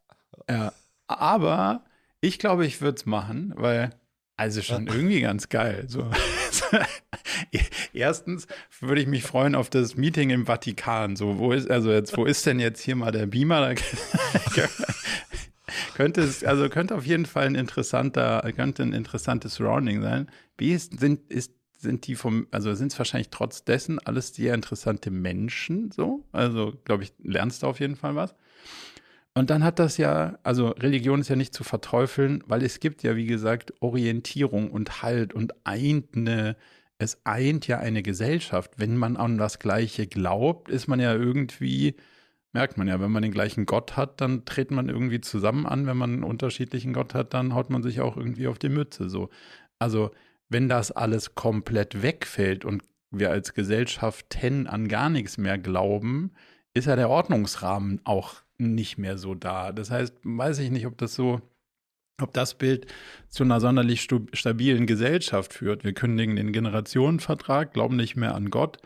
[0.49, 0.73] Ja,
[1.07, 1.85] aber
[2.19, 3.91] ich glaube, ich würde es machen, weil
[4.41, 5.85] also schon irgendwie ganz geil.
[5.87, 6.09] So.
[7.93, 8.47] Erstens
[8.79, 11.15] würde ich mich freuen auf das Meeting im Vatikan.
[11.15, 13.75] So, wo ist, also jetzt, wo ist denn jetzt hier mal der Beamer?
[15.93, 20.27] könnte es, also könnte auf jeden Fall ein interessanter, könnte ein interessantes Surrounding sein.
[20.57, 24.55] Wie ist, sind, ist, sind die vom, also sind es wahrscheinlich trotz dessen alles sehr
[24.55, 26.25] interessante Menschen, so?
[26.31, 28.33] Also, glaube ich, lernst du auf jeden Fall was.
[29.33, 33.01] Und dann hat das ja, also Religion ist ja nicht zu verteufeln, weil es gibt
[33.03, 36.57] ja, wie gesagt, Orientierung und Halt und eint eine,
[36.97, 38.73] es eint ja eine Gesellschaft.
[38.77, 41.95] Wenn man an das Gleiche glaubt, ist man ja irgendwie,
[42.51, 45.87] merkt man ja, wenn man den gleichen Gott hat, dann tritt man irgendwie zusammen an.
[45.87, 49.09] Wenn man einen unterschiedlichen Gott hat, dann haut man sich auch irgendwie auf die Mütze.
[49.09, 49.29] So.
[49.79, 50.11] Also,
[50.49, 56.31] wenn das alles komplett wegfällt und wir als Gesellschaften an gar nichts mehr glauben,
[56.73, 59.71] ist ja der Ordnungsrahmen auch nicht mehr so da.
[59.71, 61.41] Das heißt, weiß ich nicht, ob das so,
[62.21, 62.87] ob das Bild
[63.27, 65.83] zu einer sonderlich stabilen Gesellschaft führt.
[65.83, 68.77] Wir kündigen den Generationenvertrag, glauben nicht mehr an Gott.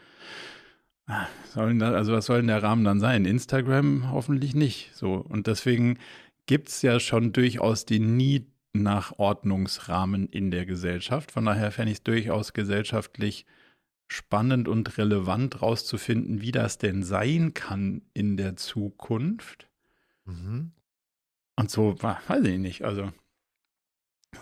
[1.07, 3.25] Ah, sollen da, also was soll denn der Rahmen dann sein?
[3.25, 4.95] Instagram hoffentlich nicht.
[4.95, 5.13] So.
[5.13, 5.99] Und deswegen
[6.47, 11.31] gibt es ja schon durchaus den Need nach Ordnungsrahmen in der Gesellschaft.
[11.31, 13.45] Von daher fände ich es durchaus gesellschaftlich
[14.07, 19.67] spannend und relevant rauszufinden, wie das denn sein kann in der Zukunft.
[20.25, 20.71] Mhm.
[21.55, 23.11] Und so, weiß ich nicht, also,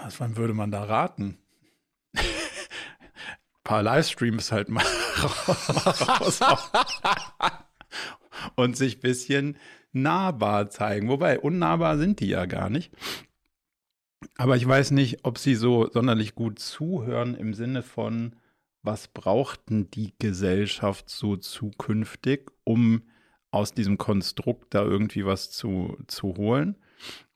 [0.01, 1.37] was wann würde man da raten?
[2.15, 2.23] Ein
[3.63, 4.83] paar Livestreams halt mal
[6.17, 6.39] raus
[8.55, 9.57] und sich ein bisschen
[9.91, 11.07] nahbar zeigen.
[11.07, 12.91] Wobei, unnahbar sind die ja gar nicht.
[14.37, 18.35] Aber ich weiß nicht, ob sie so sonderlich gut zuhören im Sinne von,
[18.83, 23.03] was braucht denn die Gesellschaft so zukünftig, um
[23.49, 26.75] aus diesem Konstrukt da irgendwie was zu, zu holen.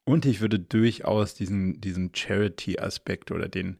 [0.03, 3.79] Und ich würde durchaus diesen, diesen Charity-Aspekt oder den,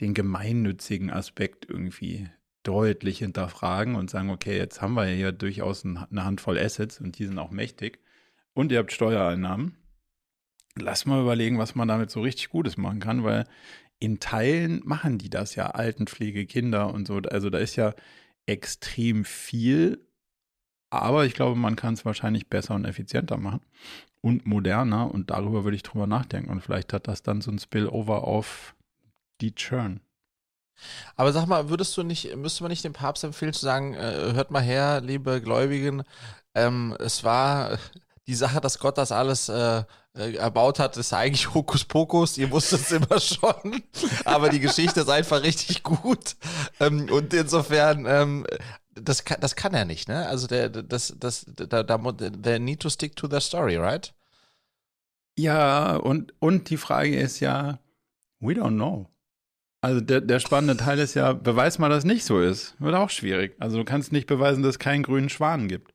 [0.00, 2.28] den gemeinnützigen Aspekt irgendwie
[2.62, 7.18] deutlich hinterfragen und sagen, okay, jetzt haben wir ja hier durchaus eine Handvoll Assets und
[7.18, 7.98] die sind auch mächtig
[8.54, 9.76] und ihr habt Steuereinnahmen.
[10.76, 13.46] Lass mal überlegen, was man damit so richtig Gutes machen kann, weil
[14.02, 17.18] in Teilen machen die das ja, Altenpflege, Kinder und so.
[17.18, 17.94] Also da ist ja
[18.46, 20.04] extrem viel,
[20.90, 23.60] aber ich glaube, man kann es wahrscheinlich besser und effizienter machen
[24.20, 27.60] und moderner und darüber würde ich drüber nachdenken und vielleicht hat das dann so ein
[27.60, 28.74] Spillover auf
[29.40, 30.00] die Churn.
[31.14, 34.32] Aber sag mal, würdest du nicht, müsste man nicht dem Papst empfehlen zu sagen, äh,
[34.32, 36.02] hört mal her, liebe Gläubigen,
[36.56, 37.78] ähm, es war
[38.26, 39.84] die Sache, dass Gott das alles äh,
[40.16, 42.38] äh erbaut hat, ist eigentlich Hokuspokus.
[42.38, 43.82] Ihr wusstet es immer schon.
[44.24, 46.36] Aber die Geschichte ist einfach richtig gut.
[46.80, 48.46] Ähm, und insofern, ähm,
[48.94, 50.26] das, kann, das kann er nicht, ne?
[50.26, 54.14] Also der, das, das, da, da, der need to stick to the story, right?
[55.38, 57.78] Ja, und, und die Frage ist ja,
[58.40, 59.08] we don't know.
[59.80, 62.76] Also der, der spannende Teil ist ja, beweis mal, dass es nicht so ist.
[62.78, 63.56] Wird auch schwierig.
[63.58, 65.91] Also du kannst nicht beweisen, dass es keinen grünen Schwan gibt.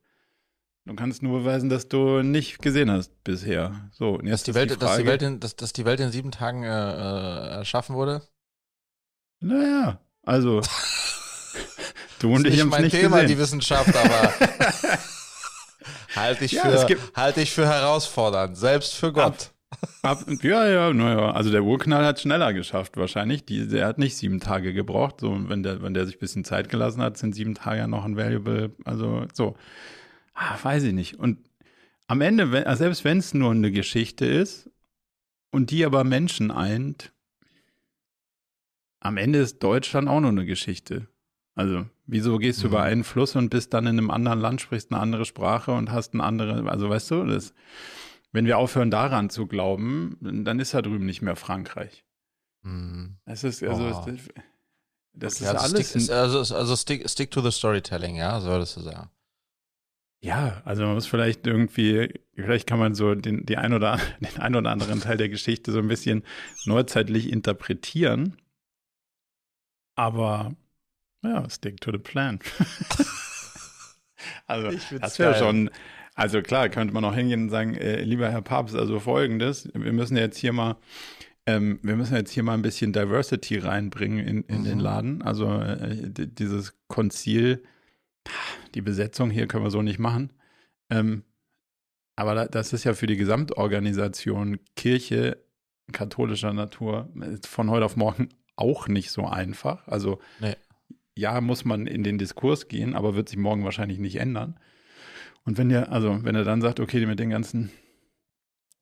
[0.87, 3.89] Du kannst nur beweisen, dass du nicht gesehen hast bisher.
[3.91, 5.99] So, und jetzt dass, die Welt, die dass, die Welt in, dass, dass die Welt
[5.99, 8.21] in sieben Tagen äh, äh erschaffen wurde?
[9.41, 10.61] Naja, also
[12.19, 13.27] du und ich haben es nicht Thema, gesehen.
[13.27, 14.33] die Wissenschaft, aber
[16.15, 19.51] halte ich, ja, für, halt ich für herausfordernd, selbst für Gott.
[20.03, 21.31] Ab, ab, ja, ja, naja.
[21.31, 23.45] Also der Urknall hat schneller geschafft wahrscheinlich.
[23.45, 25.19] Die, der hat nicht sieben Tage gebraucht.
[25.19, 27.87] So, wenn der, wenn der sich ein bisschen Zeit gelassen hat, sind sieben Tage ja
[27.87, 28.71] noch ein Valuable.
[28.85, 29.57] Also so.
[30.39, 31.15] Ah, weiß ich nicht.
[31.15, 31.39] Und
[32.05, 34.69] am Ende, wenn, also selbst wenn es nur eine Geschichte ist
[35.51, 37.11] und die aber Menschen eint,
[38.99, 41.07] am Ende ist Deutschland auch nur eine Geschichte.
[41.55, 42.73] Also, wieso gehst du mhm.
[42.73, 45.91] über einen Fluss und bist dann in einem anderen Land, sprichst eine andere Sprache und
[45.91, 47.55] hast eine andere, also weißt du, das,
[48.31, 52.05] wenn wir aufhören daran zu glauben, dann ist da drüben nicht mehr Frankreich.
[52.61, 53.17] Mhm.
[53.25, 54.05] Es ist, also, oh.
[54.05, 54.05] das,
[55.13, 55.89] das okay, ist also alles.
[55.89, 59.09] Stick, also, also stick, stick to the storytelling, ja, so würdest du sagen.
[60.21, 64.41] Ja, also man muss vielleicht irgendwie, vielleicht kann man so den, die ein oder, den
[64.41, 66.23] ein oder anderen Teil der Geschichte so ein bisschen
[66.65, 68.35] neuzeitlich interpretieren.
[69.95, 70.55] Aber
[71.23, 72.39] ja, stick to the plan.
[74.47, 75.69] also das wäre schon,
[76.15, 79.93] also klar, könnte man auch hingehen und sagen, äh, lieber Herr Papst, also folgendes, wir
[79.93, 80.77] müssen jetzt hier mal,
[81.45, 84.65] ähm, wir müssen jetzt hier mal ein bisschen Diversity reinbringen in, in mhm.
[84.65, 85.21] den Laden.
[85.21, 87.63] Also äh, dieses Konzil
[88.75, 90.33] die Besetzung hier können wir so nicht machen.
[90.89, 91.23] Ähm,
[92.15, 95.37] aber das ist ja für die Gesamtorganisation Kirche
[95.93, 97.09] katholischer Natur
[97.47, 99.87] von heute auf morgen auch nicht so einfach.
[99.87, 100.55] Also nee.
[101.15, 104.59] ja, muss man in den Diskurs gehen, aber wird sich morgen wahrscheinlich nicht ändern.
[105.45, 107.71] Und wenn ihr, also wenn er dann sagt, okay, mit den ganzen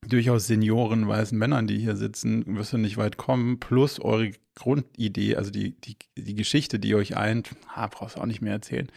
[0.08, 5.36] durchaus Senioren, weißen Männern, die hier sitzen, wirst du nicht weit kommen, plus eure Grundidee,
[5.36, 8.88] also die, die, die Geschichte, die euch eint, ha, brauchst du auch nicht mehr erzählen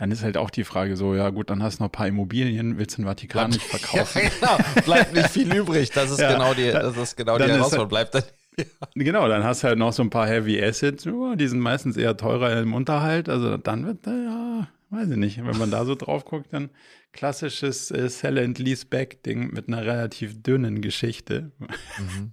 [0.00, 2.06] dann ist halt auch die Frage so, ja gut, dann hast du noch ein paar
[2.06, 4.22] Immobilien, willst du den Vatikan nicht verkaufen?
[4.22, 5.90] ja, genau, bleibt nicht viel übrig.
[5.90, 7.90] Das ist ja, genau die, das ist genau die Herausforderung.
[7.90, 8.22] Bleibt dann,
[8.58, 8.64] ja.
[8.94, 12.16] Genau, dann hast du halt noch so ein paar Heavy Assets, die sind meistens eher
[12.16, 13.28] teurer im Unterhalt.
[13.28, 16.70] Also dann wird, ja, weiß ich nicht, wenn man da so drauf guckt, dann
[17.12, 21.52] klassisches äh, Sell and Lease Back Ding mit einer relativ dünnen Geschichte.
[21.58, 22.32] Mhm.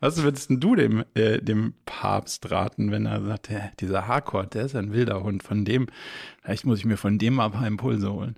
[0.00, 3.50] Was würdest du dem, äh, dem Papst raten, wenn er sagt,
[3.80, 5.86] dieser Harcourt, der ist ein wilder Hund, von dem,
[6.42, 8.36] vielleicht muss ich mir von dem mal ein paar Impulse holen?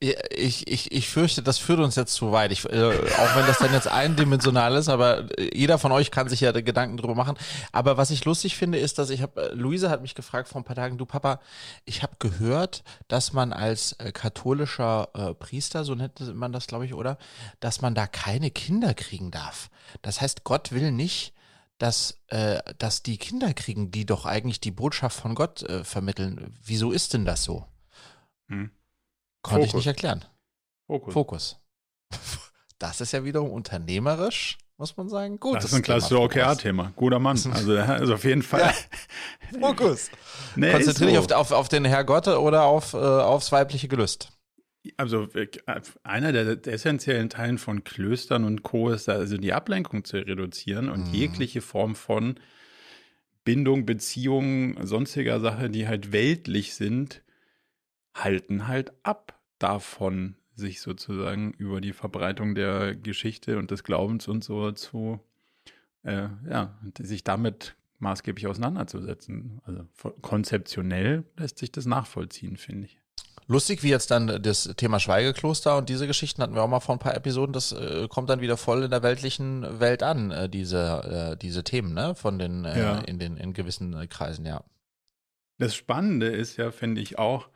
[0.00, 2.52] Ich, ich, ich fürchte, das führt uns jetzt zu weit.
[2.52, 6.40] Ich, äh, auch wenn das dann jetzt eindimensional ist, aber jeder von euch kann sich
[6.40, 7.36] ja Gedanken drüber machen.
[7.72, 10.60] Aber was ich lustig finde, ist, dass ich habe, äh, Luise hat mich gefragt vor
[10.60, 11.40] ein paar Tagen, du Papa,
[11.84, 16.86] ich habe gehört, dass man als äh, katholischer äh, Priester, so nennt man das, glaube
[16.86, 17.18] ich, oder,
[17.60, 19.70] dass man da keine Kinder kriegen darf.
[20.02, 21.34] Das heißt, Gott will nicht,
[21.78, 26.54] dass, äh, dass die Kinder kriegen, die doch eigentlich die Botschaft von Gott äh, vermitteln.
[26.62, 27.66] Wieso ist denn das so?
[28.48, 28.70] Hm.
[29.42, 29.68] Konnte Fokus.
[29.68, 30.24] ich nicht erklären.
[30.86, 31.14] Fokus.
[31.14, 31.56] Fokus.
[32.80, 35.40] Das ist ja wiederum unternehmerisch, muss man sagen.
[35.40, 35.56] Gut.
[35.56, 36.92] Das ist ein klassisches OKR-Thema.
[36.94, 37.36] Guter Mann.
[37.52, 38.72] Also, also auf jeden Fall.
[39.52, 39.58] Ja.
[39.60, 40.10] Fokus.
[40.54, 41.34] nee, Konzentriere dich so.
[41.34, 44.30] auf, auf, auf den Herrgott oder auf, äh, aufs weibliche Gelüst.
[44.96, 45.26] Also
[46.04, 48.90] einer der, der, essentiellen Teilen von Klöstern und Co.
[48.90, 51.14] ist also die Ablenkung zu reduzieren und mhm.
[51.14, 52.38] jegliche Form von
[53.44, 57.22] Bindung, Beziehung, sonstiger Sache, die halt weltlich sind,
[58.24, 64.42] halten halt ab davon, sich sozusagen über die Verbreitung der Geschichte und des Glaubens und
[64.42, 65.20] so zu,
[66.02, 69.60] äh, ja, sich damit maßgeblich auseinanderzusetzen.
[69.64, 69.84] Also
[70.20, 73.00] konzeptionell lässt sich das nachvollziehen, finde ich.
[73.50, 76.94] Lustig, wie jetzt dann das Thema Schweigekloster und diese Geschichten hatten wir auch mal vor
[76.94, 77.54] ein paar Episoden.
[77.54, 81.64] Das äh, kommt dann wieder voll in der weltlichen Welt an, äh, diese, äh, diese
[81.64, 82.14] Themen, ne?
[82.14, 82.98] Von den, äh, ja.
[82.98, 84.62] in den, in gewissen Kreisen, ja.
[85.56, 87.48] Das Spannende ist ja, finde ich auch,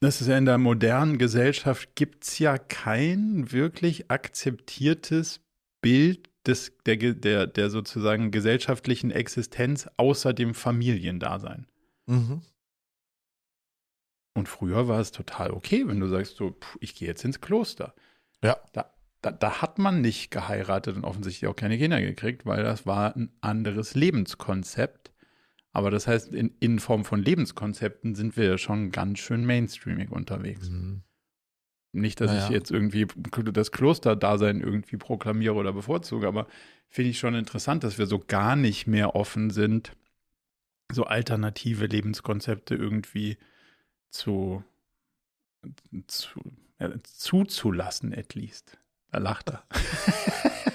[0.00, 5.40] dass es ja in der modernen Gesellschaft gibt es ja kein wirklich akzeptiertes
[5.82, 11.66] Bild des, der, der, der sozusagen gesellschaftlichen Existenz außer dem Familiendasein.
[12.06, 12.42] Mhm.
[14.34, 17.40] Und früher war es total okay, wenn du sagst, so, pff, ich gehe jetzt ins
[17.40, 17.94] Kloster.
[18.42, 18.56] Ja.
[18.72, 22.86] Da, da, da, hat man nicht geheiratet und offensichtlich auch keine Kinder gekriegt, weil das
[22.86, 25.10] war ein anderes Lebenskonzept.
[25.72, 30.10] Aber das heißt, in, in Form von Lebenskonzepten sind wir ja schon ganz schön mainstreamig
[30.10, 30.68] unterwegs.
[30.68, 31.02] Mhm.
[31.92, 32.44] Nicht, dass naja.
[32.44, 33.06] ich jetzt irgendwie
[33.52, 36.46] das Klosterdasein irgendwie proklamiere oder bevorzuge, aber
[36.88, 39.92] finde ich schon interessant, dass wir so gar nicht mehr offen sind,
[40.92, 43.38] so alternative Lebenskonzepte irgendwie
[44.10, 44.62] zu,
[46.06, 46.40] zu
[46.78, 48.78] äh, zuzulassen, at least.
[49.10, 49.64] Da lacht er.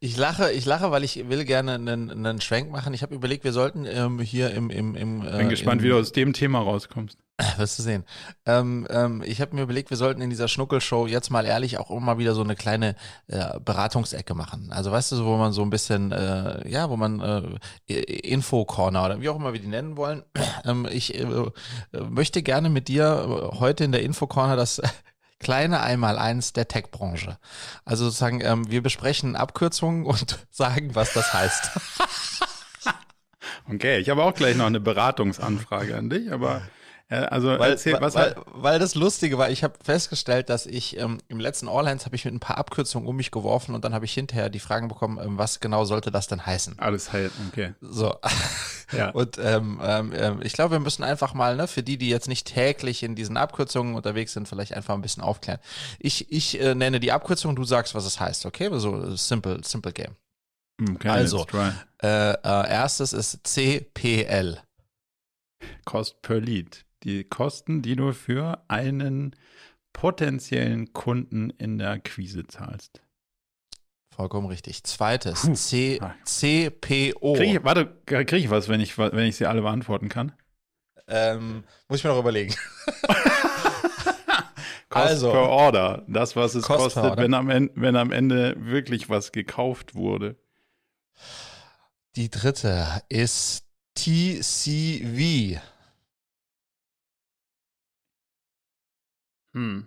[0.00, 2.94] Ich lache, ich lache, weil ich will gerne einen, einen Schwenk machen.
[2.94, 5.98] Ich habe überlegt, wir sollten ähm, hier im, im, im äh, Bin gespannt, wie du
[5.98, 7.18] aus dem Thema rauskommst.
[7.56, 8.04] Wirst du sehen.
[8.46, 11.90] Ähm, ähm, ich habe mir überlegt, wir sollten in dieser Schnuckelshow jetzt mal ehrlich auch
[11.90, 12.94] immer wieder so eine kleine
[13.26, 14.70] äh, Beratungsecke machen.
[14.70, 17.58] Also weißt du, wo man so ein bisschen, äh, ja, wo man
[17.88, 20.22] äh, Info-Corner oder wie auch immer wir die nennen wollen.
[20.64, 21.24] Ähm, ich äh,
[22.10, 24.82] möchte gerne mit dir heute in der Info-Corner das
[25.40, 27.38] kleine Einmaleins der Tech-Branche.
[27.84, 31.70] Also sozusagen, ähm, wir besprechen Abkürzungen und sagen, was das heißt.
[33.72, 36.62] okay, ich habe auch gleich noch eine Beratungsanfrage an dich, aber
[37.10, 41.18] also weil, erzähl, was weil, weil das Lustige war, ich habe festgestellt, dass ich ähm,
[41.28, 44.04] im letzten All-Hands habe ich mit ein paar Abkürzungen um mich geworfen und dann habe
[44.04, 46.78] ich hinterher die Fragen bekommen, ähm, was genau sollte das denn heißen?
[46.78, 47.72] Alles halt, okay.
[47.80, 48.14] So.
[48.92, 49.10] Ja.
[49.10, 52.28] Und ähm, ähm, ähm, ich glaube, wir müssen einfach mal, ne, für die, die jetzt
[52.28, 55.60] nicht täglich in diesen Abkürzungen unterwegs sind, vielleicht einfach ein bisschen aufklären.
[55.98, 58.70] Ich, ich äh, nenne die Abkürzung, du sagst, was es heißt, okay?
[58.78, 60.16] So simple, simple game.
[60.80, 61.44] Okay, also,
[62.02, 64.58] äh, äh, erstes ist CPL.
[65.84, 69.34] Cost per Lead die Kosten, die du für einen
[69.92, 73.00] potenziellen Kunden in der Akquise zahlst.
[74.18, 74.82] Vollkommen richtig.
[74.82, 77.34] Zweites, C, CPO.
[77.34, 80.32] Krieg ich, warte, kriege ich was, wenn ich, wenn ich sie alle beantworten kann?
[81.06, 82.52] Ähm, muss ich mir noch überlegen.
[84.88, 86.04] Cost also, per Order.
[86.08, 90.34] Das, was es kostet, wenn am, Ende, wenn am Ende wirklich was gekauft wurde.
[92.16, 95.60] Die dritte ist TCV.
[99.52, 99.86] Hm.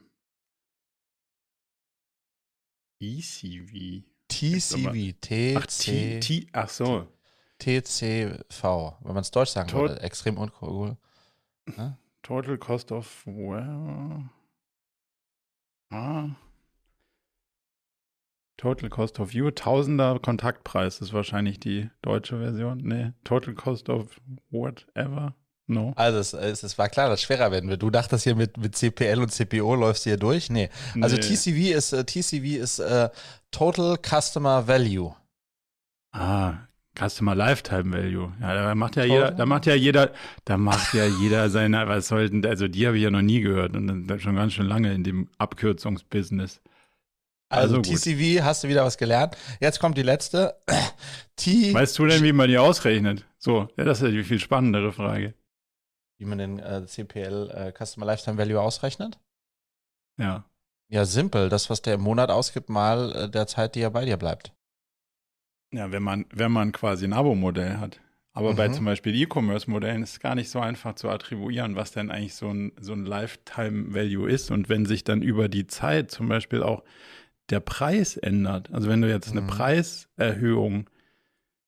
[3.02, 4.11] ECV.
[4.32, 5.14] TCV.
[5.22, 7.08] T ach, so.
[7.60, 8.98] TCV.
[9.02, 10.02] Wenn man es deutsch sagen Tot würde.
[10.02, 10.98] Extrem uncool.
[11.78, 11.98] Ja?
[12.24, 14.30] Total Cost of well.
[15.92, 16.30] Ah.
[18.58, 19.52] Total Cost of View.
[19.52, 22.78] Tausender Kontaktpreis ist wahrscheinlich die deutsche Version.
[22.78, 25.36] Nee, Total Cost of whatever.
[25.68, 25.94] No.
[25.96, 27.82] Also es, es, es, war klar, dass es schwerer werden wird.
[27.82, 30.50] Du dachtest hier mit, mit CPL und CPO läufst du hier durch?
[30.50, 30.70] Nee.
[31.00, 31.22] Also nee.
[31.22, 33.10] TCV ist, äh, TCV ist äh,
[33.52, 35.16] Total Customer Value.
[36.12, 36.56] Ah,
[37.00, 38.34] Customer Lifetime Value.
[38.42, 40.12] Ja, da macht ja jeder, da macht ja jeder,
[40.44, 43.76] da macht ja jeder seine, was sollten, also die habe ich ja noch nie gehört
[43.76, 46.62] und dann schon ganz schön lange in dem Abkürzungsbusiness.
[47.48, 49.38] Also, also TCV hast du wieder was gelernt.
[49.60, 50.56] Jetzt kommt die letzte.
[51.36, 53.26] T weißt du denn, wie man die ausrechnet?
[53.38, 55.34] So, ja, das ist ja die viel spannendere Frage
[56.22, 59.20] wie man den äh, CPL äh, Customer Lifetime Value ausrechnet?
[60.18, 60.46] Ja.
[60.88, 61.50] Ja, simpel.
[61.50, 64.54] Das, was der im Monat ausgibt, mal äh, der Zeit, die er bei dir bleibt.
[65.74, 68.00] Ja, wenn man, wenn man quasi ein Abo-Modell hat.
[68.34, 68.56] Aber mhm.
[68.56, 72.36] bei zum Beispiel E-Commerce-Modellen ist es gar nicht so einfach zu attribuieren, was denn eigentlich
[72.36, 74.52] so ein, so ein Lifetime-Value ist.
[74.52, 76.84] Und wenn sich dann über die Zeit zum Beispiel auch
[77.50, 79.48] der Preis ändert, also wenn du jetzt eine mhm.
[79.48, 80.88] Preiserhöhung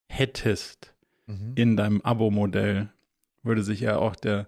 [0.08, 0.94] hättest
[1.26, 1.54] mhm.
[1.56, 2.93] in deinem Abo-Modell,
[3.44, 4.48] würde sich ja auch der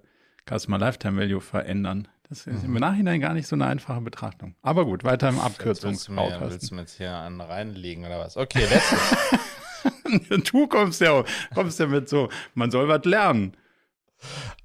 [0.49, 2.07] Customer Lifetime Value verändern.
[2.29, 2.75] Das ist mhm.
[2.75, 4.55] im Nachhinein gar nicht so eine einfache Betrachtung.
[4.61, 6.41] Aber gut, weiter im Abkürzungsbaukasten.
[6.41, 8.35] Willst, willst du mir jetzt hier einen reinlegen oder was?
[8.35, 10.49] Okay, letztes.
[10.51, 11.23] du kommst ja,
[11.53, 13.55] kommst ja mit so, man soll was lernen.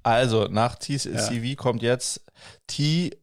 [0.01, 1.55] Also, nach TCV ja.
[1.55, 2.25] kommt jetzt
[2.67, 3.13] TGIF.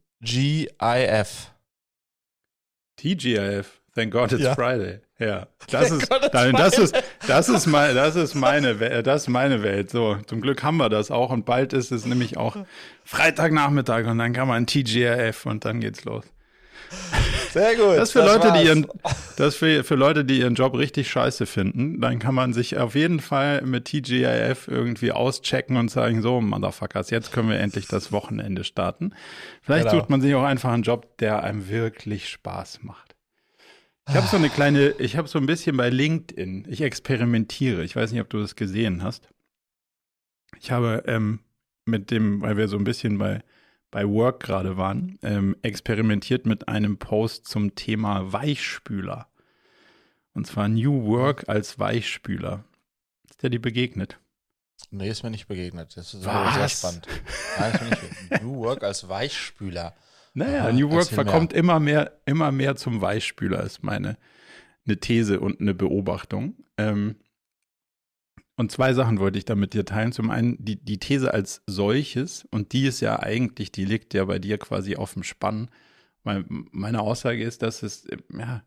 [2.95, 3.81] TGIF.
[3.95, 4.55] Thank God it's ja.
[4.55, 5.01] Friday.
[5.19, 9.61] Ja, das ist, nein, das ist, das ist mein, das ist meine, das ist meine
[9.61, 9.89] Welt.
[9.89, 12.55] So, zum Glück haben wir das auch und bald ist es nämlich auch
[13.03, 16.23] Freitagnachmittag und dann kann man TGRF und dann geht's los.
[17.51, 17.97] Sehr gut.
[17.97, 18.87] Das für, das Leute, die ihren,
[19.37, 21.99] das für, für Leute, die ihren Job richtig scheiße finden.
[21.99, 27.09] Dann kann man sich auf jeden Fall mit TGIF irgendwie auschecken und sagen, so, Motherfuckers,
[27.09, 29.13] jetzt können wir endlich das Wochenende starten.
[29.61, 29.99] Vielleicht genau.
[29.99, 33.08] sucht man sich auch einfach einen Job, der einem wirklich Spaß macht.
[34.09, 37.83] Ich habe so eine kleine, ich habe so ein bisschen bei LinkedIn, ich experimentiere.
[37.83, 39.29] Ich weiß nicht, ob du das gesehen hast.
[40.59, 41.41] Ich habe ähm,
[41.85, 43.43] mit dem, weil wir so ein bisschen bei,
[43.91, 49.27] bei Work gerade waren, ähm, experimentiert mit einem Post zum Thema Weichspüler.
[50.33, 52.63] Und zwar New Work als Weichspüler.
[53.29, 54.17] Ist der dir begegnet?
[54.89, 55.95] Nee, ist mir nicht begegnet.
[55.95, 56.55] Das ist Was?
[56.55, 57.07] sehr spannend.
[57.59, 59.93] Nein, ist mir nicht New Work als Weichspüler.
[60.33, 61.59] Naja, New Work verkommt mehr.
[61.59, 64.17] immer mehr, immer mehr zum Weichspüler, ist meine
[64.85, 66.55] eine These und eine Beobachtung.
[66.77, 67.15] Ähm,
[68.55, 70.11] und zwei Sachen wollte ich da mit dir teilen.
[70.11, 74.25] Zum einen die, die These als solches, und die ist ja eigentlich, die liegt ja
[74.25, 75.69] bei dir quasi auf dem Spann.
[76.23, 78.05] Weil meine Aussage ist, dass es
[78.37, 78.63] ja,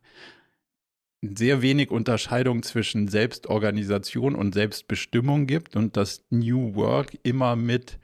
[1.21, 7.99] sehr wenig Unterscheidung zwischen Selbstorganisation und Selbstbestimmung gibt und dass New Work immer mit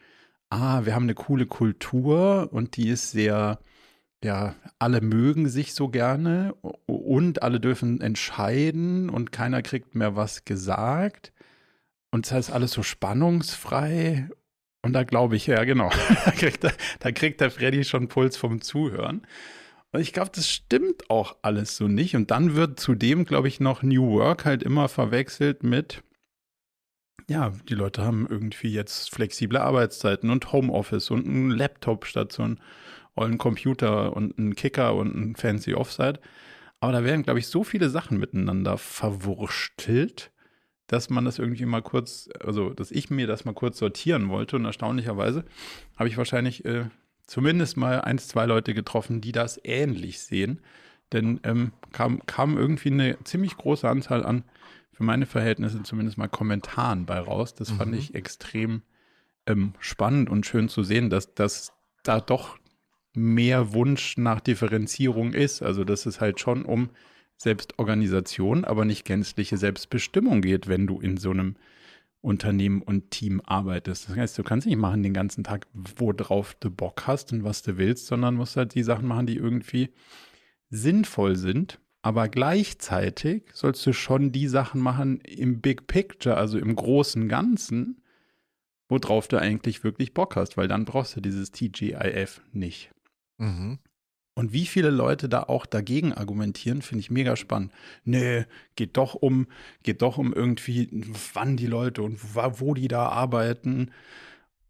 [0.51, 3.59] ah, wir haben eine coole Kultur und die ist sehr,
[4.24, 6.55] ja, alle mögen sich so gerne
[6.86, 11.32] und alle dürfen entscheiden und keiner kriegt mehr was gesagt.
[12.11, 14.28] Und das heißt alles so spannungsfrei.
[14.82, 15.90] Und da glaube ich, ja, genau,
[16.24, 19.26] da kriegt, der, da kriegt der Freddy schon Puls vom Zuhören.
[19.92, 22.14] Und ich glaube, das stimmt auch alles so nicht.
[22.14, 26.03] Und dann wird zudem, glaube ich, noch New Work halt immer verwechselt mit,
[27.29, 32.43] ja, die Leute haben irgendwie jetzt flexible Arbeitszeiten und Homeoffice und einen Laptop statt so
[32.43, 32.61] einen
[33.14, 36.20] ollen Computer und einen Kicker und einen fancy Offside.
[36.81, 40.31] Aber da werden, glaube ich, so viele Sachen miteinander verwurstelt,
[40.87, 44.57] dass man das irgendwie mal kurz, also dass ich mir das mal kurz sortieren wollte.
[44.57, 45.45] Und erstaunlicherweise
[45.97, 46.87] habe ich wahrscheinlich äh,
[47.26, 50.61] zumindest mal eins, zwei Leute getroffen, die das ähnlich sehen.
[51.12, 54.45] Denn ähm, kam, kam irgendwie eine ziemlich große Anzahl an
[54.99, 57.55] für meine Verhältnisse zumindest mal Kommentaren bei raus.
[57.55, 57.76] Das mhm.
[57.76, 58.82] fand ich extrem
[59.46, 61.72] ähm, spannend und schön zu sehen, dass, dass
[62.03, 62.59] da doch
[63.14, 65.62] mehr Wunsch nach Differenzierung ist.
[65.62, 66.90] Also dass es halt schon um
[67.36, 71.55] Selbstorganisation, aber nicht gänzliche Selbstbestimmung geht, wenn du in so einem
[72.20, 74.09] Unternehmen und Team arbeitest.
[74.09, 77.62] Das heißt, du kannst nicht machen den ganzen Tag, worauf du Bock hast und was
[77.62, 79.90] du willst, sondern musst halt die Sachen machen, die irgendwie
[80.70, 86.74] sinnvoll sind aber gleichzeitig sollst du schon die Sachen machen im Big Picture, also im
[86.74, 88.03] großen Ganzen,
[88.88, 92.90] worauf du eigentlich wirklich Bock hast, weil dann brauchst du dieses TGIF nicht.
[93.38, 93.78] Mhm.
[94.34, 97.72] Und wie viele Leute da auch dagegen argumentieren, finde ich mega spannend.
[98.05, 98.44] Nee,
[98.76, 99.49] geht doch um,
[99.82, 100.88] geht doch um irgendwie,
[101.34, 103.90] wann die Leute und wo die da arbeiten.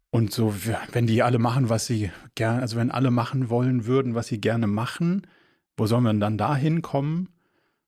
[0.09, 0.55] Und so,
[0.91, 4.41] wenn die alle machen, was sie gerne, also wenn alle machen wollen würden, was sie
[4.41, 5.27] gerne machen,
[5.79, 7.29] wo soll man dann da hinkommen?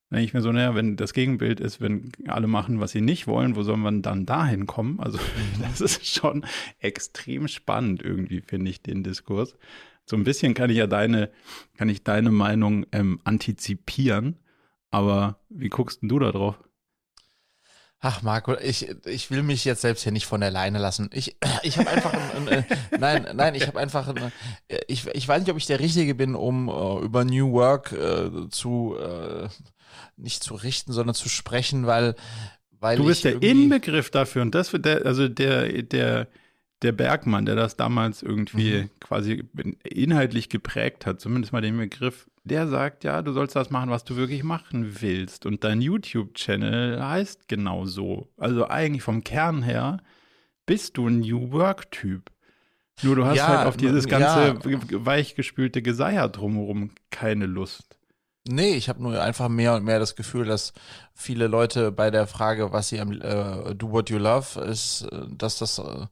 [0.10, 3.28] Denke ich mir so, naja, wenn das Gegenbild ist, wenn alle machen, was sie nicht
[3.28, 5.00] wollen, wo soll man dann da hinkommen?
[5.00, 5.20] Also,
[5.62, 6.46] das ist schon
[6.80, 9.56] extrem spannend irgendwie, finde ich, den Diskurs.
[10.06, 11.30] So ein bisschen kann ich ja deine,
[11.78, 14.38] kann ich deine Meinung ähm, antizipieren.
[14.90, 16.60] Aber wie guckst du da drauf?
[18.04, 21.12] Ach, Marco, ich, ich will mich jetzt selbst hier nicht von der Leine lassen.
[21.14, 22.64] Ich, ich habe einfach, ein, ein, äh,
[23.00, 24.32] nein, nein, ich habe einfach, ein,
[24.88, 28.48] ich, ich weiß nicht, ob ich der Richtige bin, um uh, über New Work uh,
[28.48, 29.48] zu, uh,
[30.18, 32.16] nicht zu richten, sondern zu sprechen, weil,
[32.72, 36.28] weil du bist der Inbegriff dafür und das wird der, also der, der,
[36.82, 38.90] der Bergmann, der das damals irgendwie mhm.
[39.00, 39.44] quasi
[39.84, 44.04] inhaltlich geprägt hat, zumindest mal den Begriff der sagt, ja, du sollst das machen, was
[44.04, 45.46] du wirklich machen willst.
[45.46, 48.30] Und dein YouTube-Channel heißt genau so.
[48.38, 49.98] Also eigentlich vom Kern her
[50.66, 52.32] bist du ein New Work-Typ.
[53.04, 54.80] Nur du hast ja, halt auf dieses ganze ja.
[55.06, 57.98] weichgespülte Geseier drumherum keine Lust.
[58.48, 60.74] Nee, ich habe nur einfach mehr und mehr das Gefühl, dass
[61.14, 65.26] viele Leute bei der Frage, was sie am äh, Do What You Love, ist, äh,
[65.30, 66.08] dass das äh,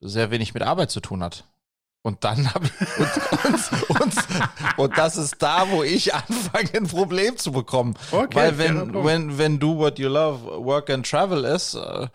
[0.00, 1.44] sehr wenig mit Arbeit zu tun hat.
[2.04, 4.14] Und dann habe ich und, und, und,
[4.76, 7.94] und, das ist da, wo ich anfange, ein Problem zu bekommen.
[8.10, 12.08] Okay, Weil wenn, wenn, wenn do what you love, work and travel ist äh,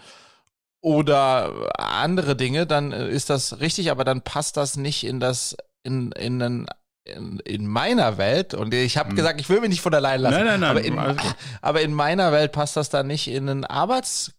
[0.82, 6.12] oder andere Dinge, dann ist das richtig, aber dann passt das nicht in das in,
[6.12, 6.68] in einen
[7.06, 9.16] in, in meiner Welt, und ich habe hm.
[9.16, 11.22] gesagt, ich will mich nicht von allein lassen, nein, nein, nein, aber, in, also.
[11.62, 13.64] aber in meiner Welt passt das da nicht in einen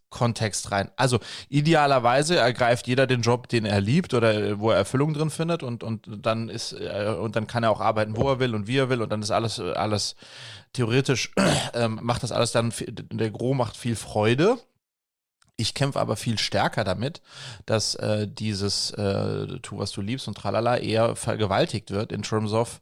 [0.09, 0.89] Arbeitskontext rein.
[0.95, 5.63] Also idealerweise ergreift jeder den Job, den er liebt oder wo er Erfüllung drin findet
[5.63, 8.67] und, und dann ist äh, und dann kann er auch arbeiten, wo er will und
[8.67, 10.15] wie er will und dann ist alles, alles
[10.73, 11.31] theoretisch
[11.73, 14.57] ähm, macht das alles dann, der Gros macht viel Freude.
[15.57, 17.21] Ich kämpfe aber viel stärker damit,
[17.65, 22.53] dass äh, dieses äh, Tu, was du liebst und tralala eher vergewaltigt wird in terms
[22.53, 22.79] of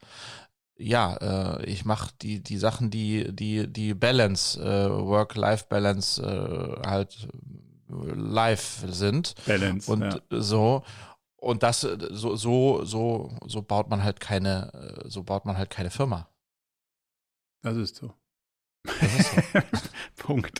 [0.77, 7.27] ja, äh, ich mache die, die Sachen, die, die, die Balance, äh, Work-Life-Balance äh, halt
[7.89, 9.35] live sind.
[9.45, 9.91] Balance.
[9.91, 10.19] Und ja.
[10.29, 10.83] so.
[11.37, 15.91] Und das, so, so, so, so baut man halt keine, so baut man halt keine
[15.91, 16.27] Firma.
[17.61, 18.13] Das ist so.
[18.83, 19.59] Das ist so.
[20.15, 20.59] Punkt.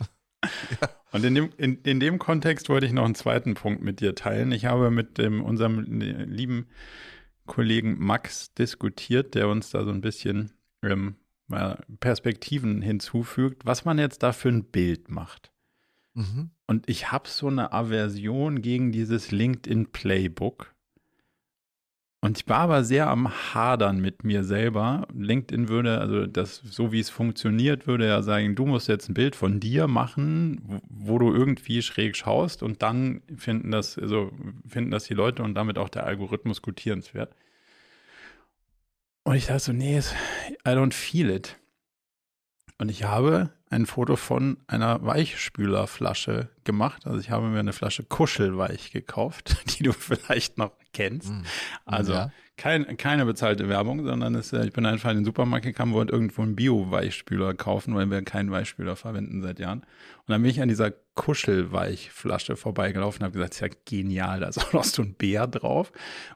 [0.80, 0.88] Ja.
[1.12, 4.14] Und in dem, in, in dem Kontext wollte ich noch einen zweiten Punkt mit dir
[4.14, 4.52] teilen.
[4.52, 6.68] Ich habe mit dem, unserem lieben
[7.48, 11.16] Kollegen Max diskutiert, der uns da so ein bisschen ähm,
[11.98, 15.50] Perspektiven hinzufügt, was man jetzt da für ein Bild macht.
[16.14, 16.50] Mhm.
[16.66, 20.74] Und ich habe so eine Aversion gegen dieses LinkedIn Playbook.
[22.20, 25.06] Und ich war aber sehr am Hadern mit mir selber.
[25.14, 29.14] LinkedIn würde, also das, so wie es funktioniert, würde ja sagen, du musst jetzt ein
[29.14, 34.32] Bild von dir machen, wo, du irgendwie schräg schaust und dann finden das, also
[34.66, 37.32] finden das die Leute und damit auch der Algorithmus gutierenswert.
[39.22, 41.57] Und ich dachte so, nee, I don't feel it.
[42.78, 47.06] Und ich habe ein Foto von einer Weichspülerflasche gemacht.
[47.06, 51.30] Also ich habe mir eine Flasche Kuschelweich gekauft, die du vielleicht noch kennst.
[51.30, 51.42] Mm.
[51.84, 52.32] Also ja.
[52.56, 56.12] kein, keine bezahlte Werbung, sondern es, äh, ich bin einfach in den Supermarkt gekommen, wollte
[56.12, 59.80] irgendwo einen Bio-Weichspüler kaufen, weil wir keinen Weichspüler verwenden seit Jahren.
[59.80, 64.48] Und dann bin ich an dieser Kuschelweichflasche vorbeigelaufen und habe gesagt, ist ja genial, da
[64.48, 65.92] ist auch noch so ein Bär drauf.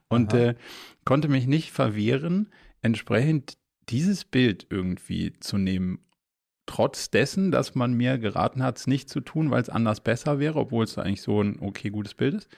[0.09, 0.57] Und äh,
[1.05, 2.51] konnte mich nicht verwehren,
[2.83, 3.57] entsprechend
[3.89, 6.01] dieses Bild irgendwie zu nehmen
[6.67, 10.39] trotz dessen, dass man mir geraten hat, es nicht zu tun, weil es anders besser
[10.39, 12.49] wäre, obwohl es eigentlich so ein okay gutes Bild ist.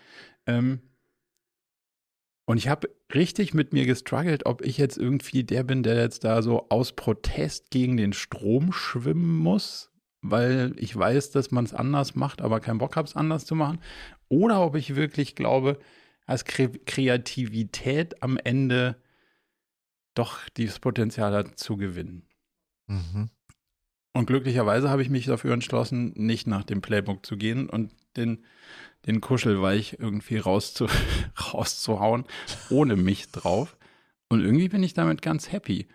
[0.46, 0.80] Ähm,
[2.46, 6.24] und ich habe richtig mit mir gestruggelt, ob ich jetzt irgendwie der bin, der jetzt
[6.24, 9.90] da so aus Protest gegen den Strom schwimmen muss,
[10.20, 13.54] weil ich weiß, dass man es anders macht, aber keinen Bock habe, es anders zu
[13.54, 13.78] machen.
[14.28, 15.78] Oder ob ich wirklich glaube,
[16.26, 18.96] dass Kreativität am Ende
[20.14, 22.26] doch dieses Potenzial hat zu gewinnen.
[22.86, 23.30] Mhm.
[24.14, 28.44] Und glücklicherweise habe ich mich dafür entschlossen, nicht nach dem Playbook zu gehen und den,
[29.06, 30.86] den Kuschelweich irgendwie rauszu,
[31.52, 32.24] rauszuhauen,
[32.70, 33.76] ohne mich drauf.
[34.28, 35.88] Und irgendwie bin ich damit ganz happy.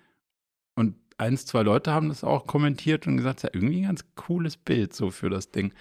[0.76, 4.58] Und eins, zwei Leute haben das auch kommentiert und gesagt, ja, irgendwie ein ganz cooles
[4.58, 5.74] Bild so für das Ding.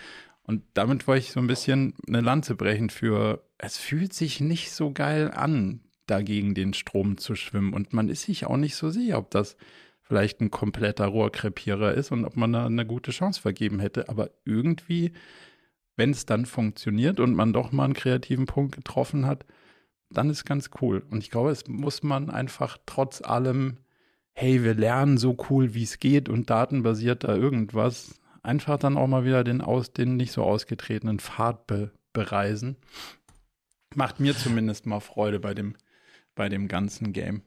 [0.45, 4.71] Und damit wollte ich so ein bisschen eine Lanze brechen für, es fühlt sich nicht
[4.71, 7.75] so geil an, dagegen den Strom zu schwimmen.
[7.75, 9.57] Und man ist sich auch nicht so sicher, ob das
[10.09, 14.09] vielleicht ein kompletter Rohrkrepierer ist und ob man da eine gute Chance vergeben hätte.
[14.09, 15.13] Aber irgendwie,
[15.97, 19.45] wenn es dann funktioniert und man doch mal einen kreativen Punkt getroffen hat,
[20.11, 21.05] dann ist ganz cool.
[21.11, 23.77] Und ich glaube, es muss man einfach trotz allem,
[24.33, 29.09] hey, wir lernen so cool, wie es geht und datenbasiert da irgendwas, einfach dann auch
[29.09, 32.77] mal wieder den, aus, den nicht so ausgetretenen Pfad be, bereisen.
[33.95, 35.75] Macht mir zumindest mal Freude bei dem,
[36.35, 37.43] bei dem ganzen Game.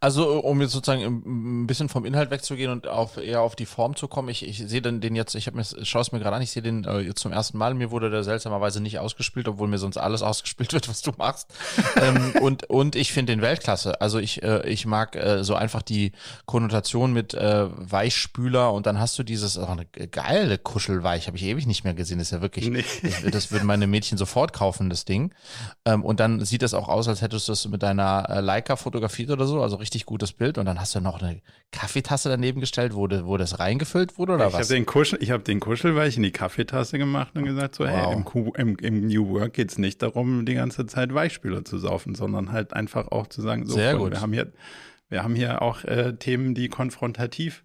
[0.00, 3.96] Also, um jetzt sozusagen ein bisschen vom Inhalt wegzugehen und auf, eher auf die Form
[3.96, 5.50] zu kommen, ich, ich sehe den, den jetzt, ich
[5.82, 7.74] schaue es mir gerade an, ich sehe den äh, jetzt zum ersten Mal.
[7.74, 11.48] Mir wurde der seltsamerweise nicht ausgespielt, obwohl mir sonst alles ausgespielt wird, was du machst.
[12.00, 14.00] ähm, und, und ich finde den Weltklasse.
[14.00, 16.12] Also ich, äh, ich mag äh, so einfach die
[16.46, 21.44] Konnotation mit äh, Weichspüler und dann hast du dieses, auch eine geile Kuschelweich, habe ich
[21.44, 22.18] ewig nicht mehr gesehen.
[22.18, 22.84] Das ist ja wirklich, nee.
[23.02, 25.32] ich, das würden meine Mädchen sofort kaufen, das Ding.
[25.84, 28.76] Ähm, und dann sieht das auch aus, als hättest du es mit deiner äh, Leica
[28.76, 30.58] fotografiert oder so also richtig gutes Bild.
[30.58, 31.40] Und dann hast du noch eine
[31.72, 34.68] Kaffeetasse daneben gestellt, wo, de, wo das reingefüllt wurde oder ich was?
[34.68, 37.90] Hab den Kuschel, ich habe den Kuschelweich in die Kaffeetasse gemacht und gesagt so, wow.
[37.90, 41.78] hey, im, im, im, New Work geht es nicht darum, die ganze Zeit Weichspüler zu
[41.78, 44.12] saufen, sondern halt einfach auch zu sagen, so, Sehr gut.
[44.12, 44.52] wir haben hier,
[45.08, 47.64] wir haben hier auch äh, Themen, die konfrontativ,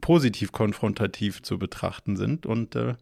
[0.00, 2.94] positiv konfrontativ zu betrachten sind und äh,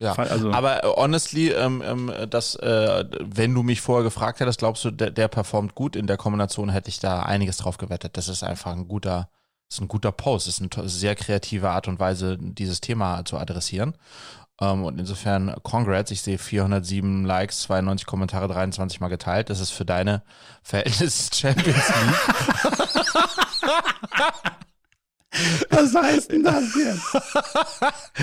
[0.00, 4.58] ja, also, aber äh, honestly, ähm, ähm, das, äh, wenn du mich vorher gefragt hättest,
[4.58, 8.16] glaubst du, der, der performt gut in der Kombination, hätte ich da einiges drauf gewettet.
[8.16, 9.28] Das ist einfach ein guter,
[9.70, 13.36] ist ein guter Post, das ist eine sehr kreative Art und Weise, dieses Thema zu
[13.36, 13.94] adressieren.
[14.58, 19.50] Ähm, und insofern, congrats, ich sehe 407 Likes, 92 Kommentare, 23 Mal geteilt.
[19.50, 20.22] Das ist für deine
[20.62, 22.16] Verhältnis Champions League.
[25.70, 27.16] Was heißt denn das jetzt?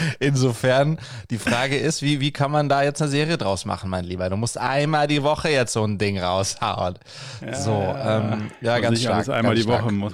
[0.20, 1.00] Insofern,
[1.30, 4.30] die Frage ist, wie, wie kann man da jetzt eine Serie draus machen, mein Lieber?
[4.30, 7.00] Du musst einmal die Woche jetzt so ein Ding raushauen.
[7.42, 9.30] Ja, so, ähm, ja, ganz stark.
[9.30, 10.14] Einmal ganz die Woche muss.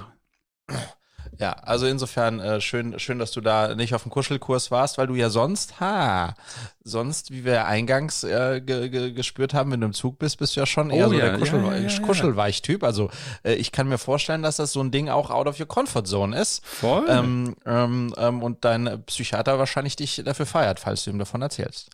[1.38, 5.06] Ja, also insofern äh, schön, schön, dass du da nicht auf dem Kuschelkurs warst, weil
[5.06, 6.34] du ja sonst, ha,
[6.82, 10.54] sonst, wie wir eingangs äh, ge, ge, gespürt haben, wenn du im Zug bist, bist
[10.56, 12.84] du ja schon eher oh, so ja, der Kuschel, ja, ja, Kuschelweich-Typ.
[12.84, 13.10] Also
[13.42, 16.04] äh, ich kann mir vorstellen, dass das so ein Ding auch out of your comfort
[16.04, 16.64] zone ist.
[16.64, 17.04] Voll.
[17.08, 21.90] Ähm, ähm, ähm, und dein Psychiater wahrscheinlich dich dafür feiert, falls du ihm davon erzählst.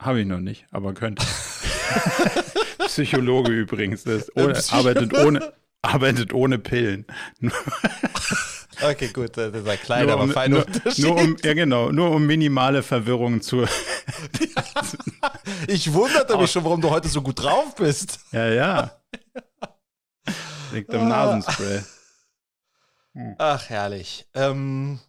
[0.00, 1.24] Habe ich noch nicht, aber könnte.
[2.86, 5.52] Psychologe übrigens, das ohne, arbeitet ohne,
[5.82, 7.06] arbeitet ohne Pillen.
[8.82, 11.04] Okay, gut, das ist ein kleiner, um, aber feiner nur, Unterschied.
[11.04, 13.64] Nur um, ja, genau, nur um minimale Verwirrung zu.
[15.66, 18.20] ich wunderte mich schon, warum du heute so gut drauf bist.
[18.32, 19.00] Ja, ja.
[20.72, 21.82] Liegt am Nasenspray.
[23.14, 23.34] Hm.
[23.38, 24.26] Ach, herrlich.
[24.34, 25.00] Ähm,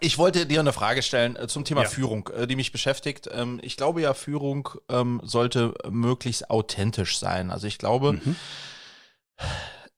[0.00, 1.88] ich wollte dir eine Frage stellen äh, zum Thema ja.
[1.88, 3.28] Führung, äh, die mich beschäftigt.
[3.32, 7.50] Ähm, ich glaube ja, Führung ähm, sollte möglichst authentisch sein.
[7.50, 8.36] Also ich glaube, mhm.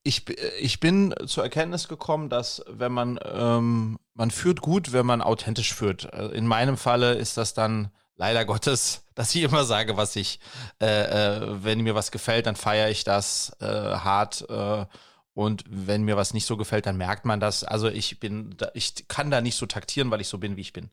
[0.02, 0.24] Ich,
[0.58, 5.74] ich bin zur Erkenntnis gekommen, dass wenn man, ähm, man führt gut, wenn man authentisch
[5.74, 6.12] führt.
[6.12, 10.40] Äh, in meinem Falle ist das dann leider Gottes, dass ich immer sage, was ich,
[10.80, 14.86] äh, äh, wenn mir was gefällt, dann feiere ich das äh, hart äh,
[15.34, 17.62] und wenn mir was nicht so gefällt, dann merkt man das.
[17.64, 20.72] Also ich bin, ich kann da nicht so taktieren, weil ich so bin, wie ich
[20.72, 20.90] bin.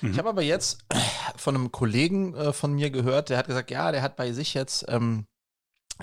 [0.00, 0.12] Mhm.
[0.12, 0.84] Ich habe aber jetzt
[1.36, 4.54] von einem Kollegen äh, von mir gehört, der hat gesagt, ja, der hat bei sich
[4.54, 5.26] jetzt ähm,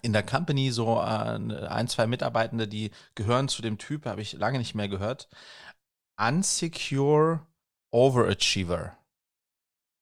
[0.02, 1.38] in der Company so äh,
[1.68, 5.30] ein, zwei Mitarbeitende, die gehören zu dem Typ, habe ich lange nicht mehr gehört.
[6.20, 7.42] Unsecure
[7.92, 8.98] Overachiever.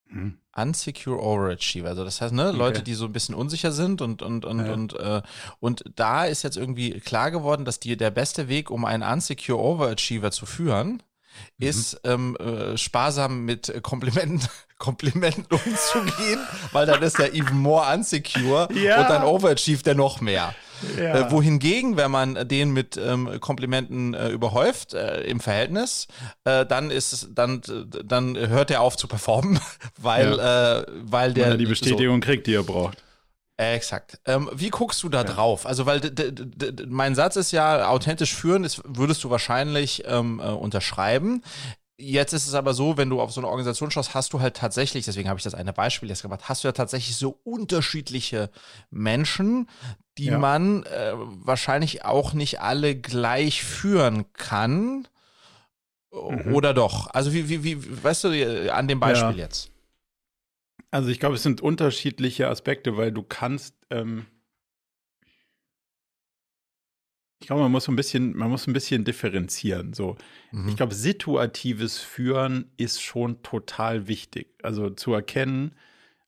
[0.07, 0.39] Mhm.
[0.55, 1.89] Unsecure Overachiever.
[1.89, 2.57] Also das heißt, ne, okay.
[2.57, 4.73] Leute, die so ein bisschen unsicher sind und und und ja.
[4.73, 5.21] und äh,
[5.59, 9.59] und da ist jetzt irgendwie klar geworden, dass die der beste Weg, um einen Unsecure
[9.59, 11.03] Overachiever zu führen,
[11.57, 11.67] mhm.
[11.67, 16.39] ist ähm, äh, sparsam mit Komplimenten Komplimenten umzugehen,
[16.71, 19.01] weil dann ist er even more unsecure ja.
[19.01, 20.53] und dann overachieved er noch mehr.
[20.97, 21.27] Ja.
[21.27, 26.07] Äh, wohingegen, wenn man den mit ähm, Komplimenten äh, überhäuft äh, im Verhältnis,
[26.43, 27.61] äh, dann ist es, dann,
[28.03, 29.59] dann hört er auf zu performen,
[30.01, 30.79] weil, ja.
[30.79, 31.45] Äh, weil der.
[31.45, 33.01] Weil er die Bestätigung so, kriegt, die er braucht.
[33.57, 34.19] Exakt.
[34.25, 35.23] Ähm, wie guckst du da ja.
[35.23, 35.65] drauf?
[35.65, 36.01] Also, weil
[36.87, 41.41] mein Satz ist ja, authentisch führen, ist, würdest du wahrscheinlich ähm, äh, unterschreiben.
[41.97, 44.57] Jetzt ist es aber so, wenn du auf so eine Organisation schaust, hast du halt
[44.57, 48.49] tatsächlich, deswegen habe ich das eine Beispiel jetzt gemacht, hast du ja tatsächlich so unterschiedliche
[48.89, 49.69] Menschen,
[50.17, 50.37] die ja.
[50.37, 55.07] man äh, wahrscheinlich auch nicht alle gleich führen kann.
[56.11, 56.53] Mhm.
[56.53, 57.07] Oder doch?
[57.13, 59.45] Also wie, wie, wie, weißt du, an dem Beispiel ja.
[59.45, 59.71] jetzt?
[60.91, 64.25] Also ich glaube, es sind unterschiedliche Aspekte, weil du kannst, ähm,
[67.39, 69.93] ich glaube, man muss ein bisschen, man muss ein bisschen differenzieren.
[69.93, 70.15] So,
[70.51, 70.69] mhm.
[70.69, 74.47] ich glaube, situatives Führen ist schon total wichtig.
[74.63, 75.73] Also zu erkennen,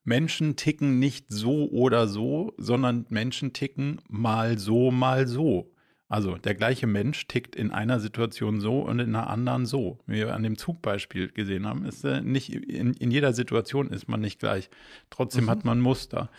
[0.03, 5.72] Menschen ticken nicht so oder so, sondern Menschen ticken mal so, mal so.
[6.10, 9.99] Also der gleiche Mensch tickt in einer Situation so und in einer anderen so.
[10.08, 14.08] Wie wir an dem Zugbeispiel gesehen haben, ist äh, nicht in, in, jeder Situation ist
[14.08, 14.70] man nicht gleich.
[15.10, 15.49] Trotzdem mhm.
[15.49, 16.30] hat man Muster.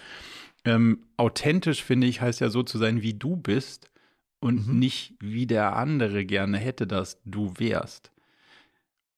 [0.64, 3.90] Ähm, authentisch finde ich heißt ja so zu sein, wie du bist
[4.40, 4.78] und mhm.
[4.78, 8.12] nicht wie der andere gerne hätte, dass du wärst.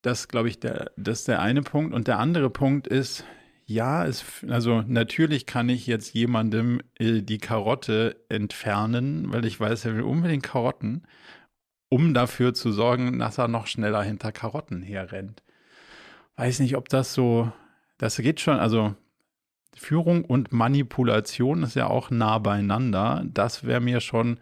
[0.02, 1.94] Das glaube ich, der, das ist der eine Punkt.
[1.94, 3.24] Und der andere Punkt ist,
[3.66, 9.84] ja, es, also natürlich kann ich jetzt jemandem äh, die Karotte entfernen, weil ich weiß,
[9.84, 11.06] er will unbedingt Karotten,
[11.88, 15.42] um dafür zu sorgen, dass er noch schneller hinter Karotten herrennt.
[16.36, 17.52] Weiß nicht, ob das so,
[17.98, 18.94] das geht schon, also
[19.76, 23.24] Führung und Manipulation ist ja auch nah beieinander.
[23.26, 24.40] Das wäre mir schon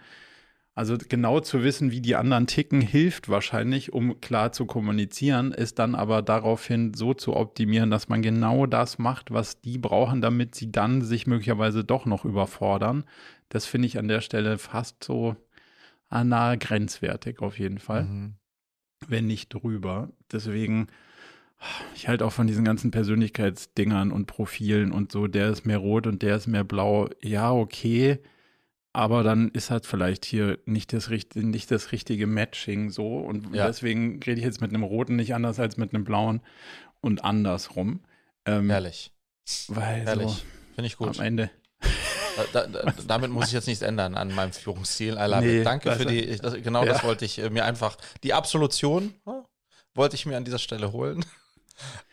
[0.78, 5.80] also genau zu wissen, wie die anderen ticken, hilft wahrscheinlich, um klar zu kommunizieren, ist
[5.80, 10.54] dann aber daraufhin so zu optimieren, dass man genau das macht, was die brauchen, damit
[10.54, 13.02] sie dann sich möglicherweise doch noch überfordern.
[13.48, 15.34] Das finde ich an der Stelle fast so
[16.10, 18.34] ah, nahe grenzwertig auf jeden Fall, mhm.
[19.08, 20.10] wenn nicht drüber.
[20.30, 20.86] Deswegen,
[21.96, 26.06] ich halte auch von diesen ganzen Persönlichkeitsdingern und Profilen und so, der ist mehr rot
[26.06, 27.10] und der ist mehr blau.
[27.20, 28.20] Ja, okay
[28.98, 33.18] aber dann ist halt vielleicht hier nicht das, nicht das richtige Matching so.
[33.18, 33.68] Und ja.
[33.68, 36.40] deswegen rede ich jetzt mit einem roten nicht anders als mit einem blauen
[37.00, 38.00] und andersrum.
[38.44, 39.12] Ähm, Ehrlich.
[39.68, 40.30] Weil Ehrlich.
[40.30, 40.42] So
[40.74, 41.16] Finde ich gut.
[41.16, 41.48] Am Ende.
[42.52, 45.14] Da, da, damit muss ich jetzt nichts ändern an meinem Führungsstil.
[45.40, 46.92] Nee, Danke für die, das, genau ja.
[46.92, 49.44] das wollte ich äh, mir einfach, die Absolution oh,
[49.94, 51.24] wollte ich mir an dieser Stelle holen.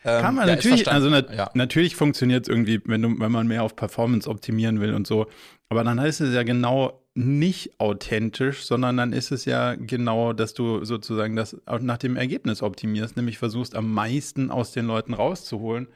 [0.04, 1.50] Ähm, Kann man ja, natürlich, also nat ja.
[1.54, 5.28] natürlich funktioniert es irgendwie, wenn, du, wenn man mehr auf Performance optimieren will und so.
[5.70, 10.54] Aber dann heißt es ja genau nicht authentisch, sondern dann ist es ja genau, dass
[10.54, 15.88] du sozusagen das nach dem Ergebnis optimierst, nämlich versuchst am meisten aus den Leuten rauszuholen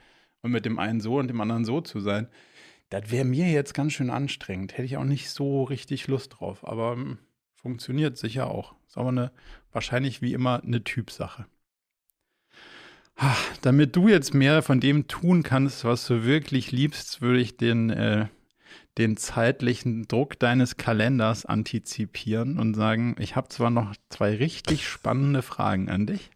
[0.42, 2.28] und mit dem einen so und dem anderen so zu sein.
[2.88, 4.72] Das wäre mir jetzt ganz schön anstrengend.
[4.72, 6.66] Hätte ich auch nicht so richtig Lust drauf.
[6.66, 7.18] Aber hm,
[7.54, 8.74] funktioniert sicher auch.
[8.88, 9.30] Ist aber eine,
[9.72, 11.46] wahrscheinlich wie immer eine Typsache.
[13.62, 17.90] Damit du jetzt mehr von dem tun kannst, was du wirklich liebst, würde ich den,
[17.90, 18.28] äh,
[18.98, 25.42] den zeitlichen Druck deines Kalenders antizipieren und sagen, ich habe zwar noch zwei richtig spannende
[25.42, 26.30] Fragen an dich,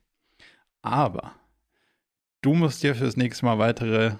[0.82, 1.32] aber
[2.42, 4.16] du musst dir fürs nächste Mal weitere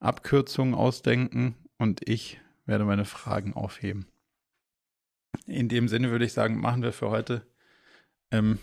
[0.00, 4.06] Abkürzungen ausdenken und ich werde meine Fragen aufheben.
[5.46, 7.46] in dem Sinne würde ich sagen, machen wir für heute,
[8.30, 8.58] ähm,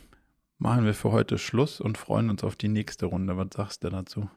[0.61, 3.35] machen wir für heute Schluss und freuen uns auf die nächste Runde.
[3.35, 4.29] Was sagst du dazu?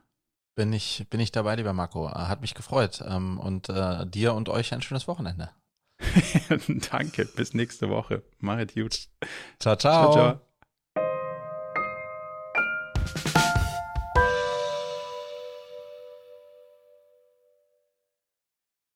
[0.56, 2.10] Bin ich, bin ich dabei, lieber Marco.
[2.10, 3.04] Hat mich gefreut.
[3.06, 5.50] Ähm, und äh, dir und euch ein schönes Wochenende.
[6.90, 8.22] Danke, bis nächste Woche.
[8.38, 9.08] Mach es gut.
[9.58, 9.76] Ciao, ciao.
[9.76, 10.53] ciao, ciao.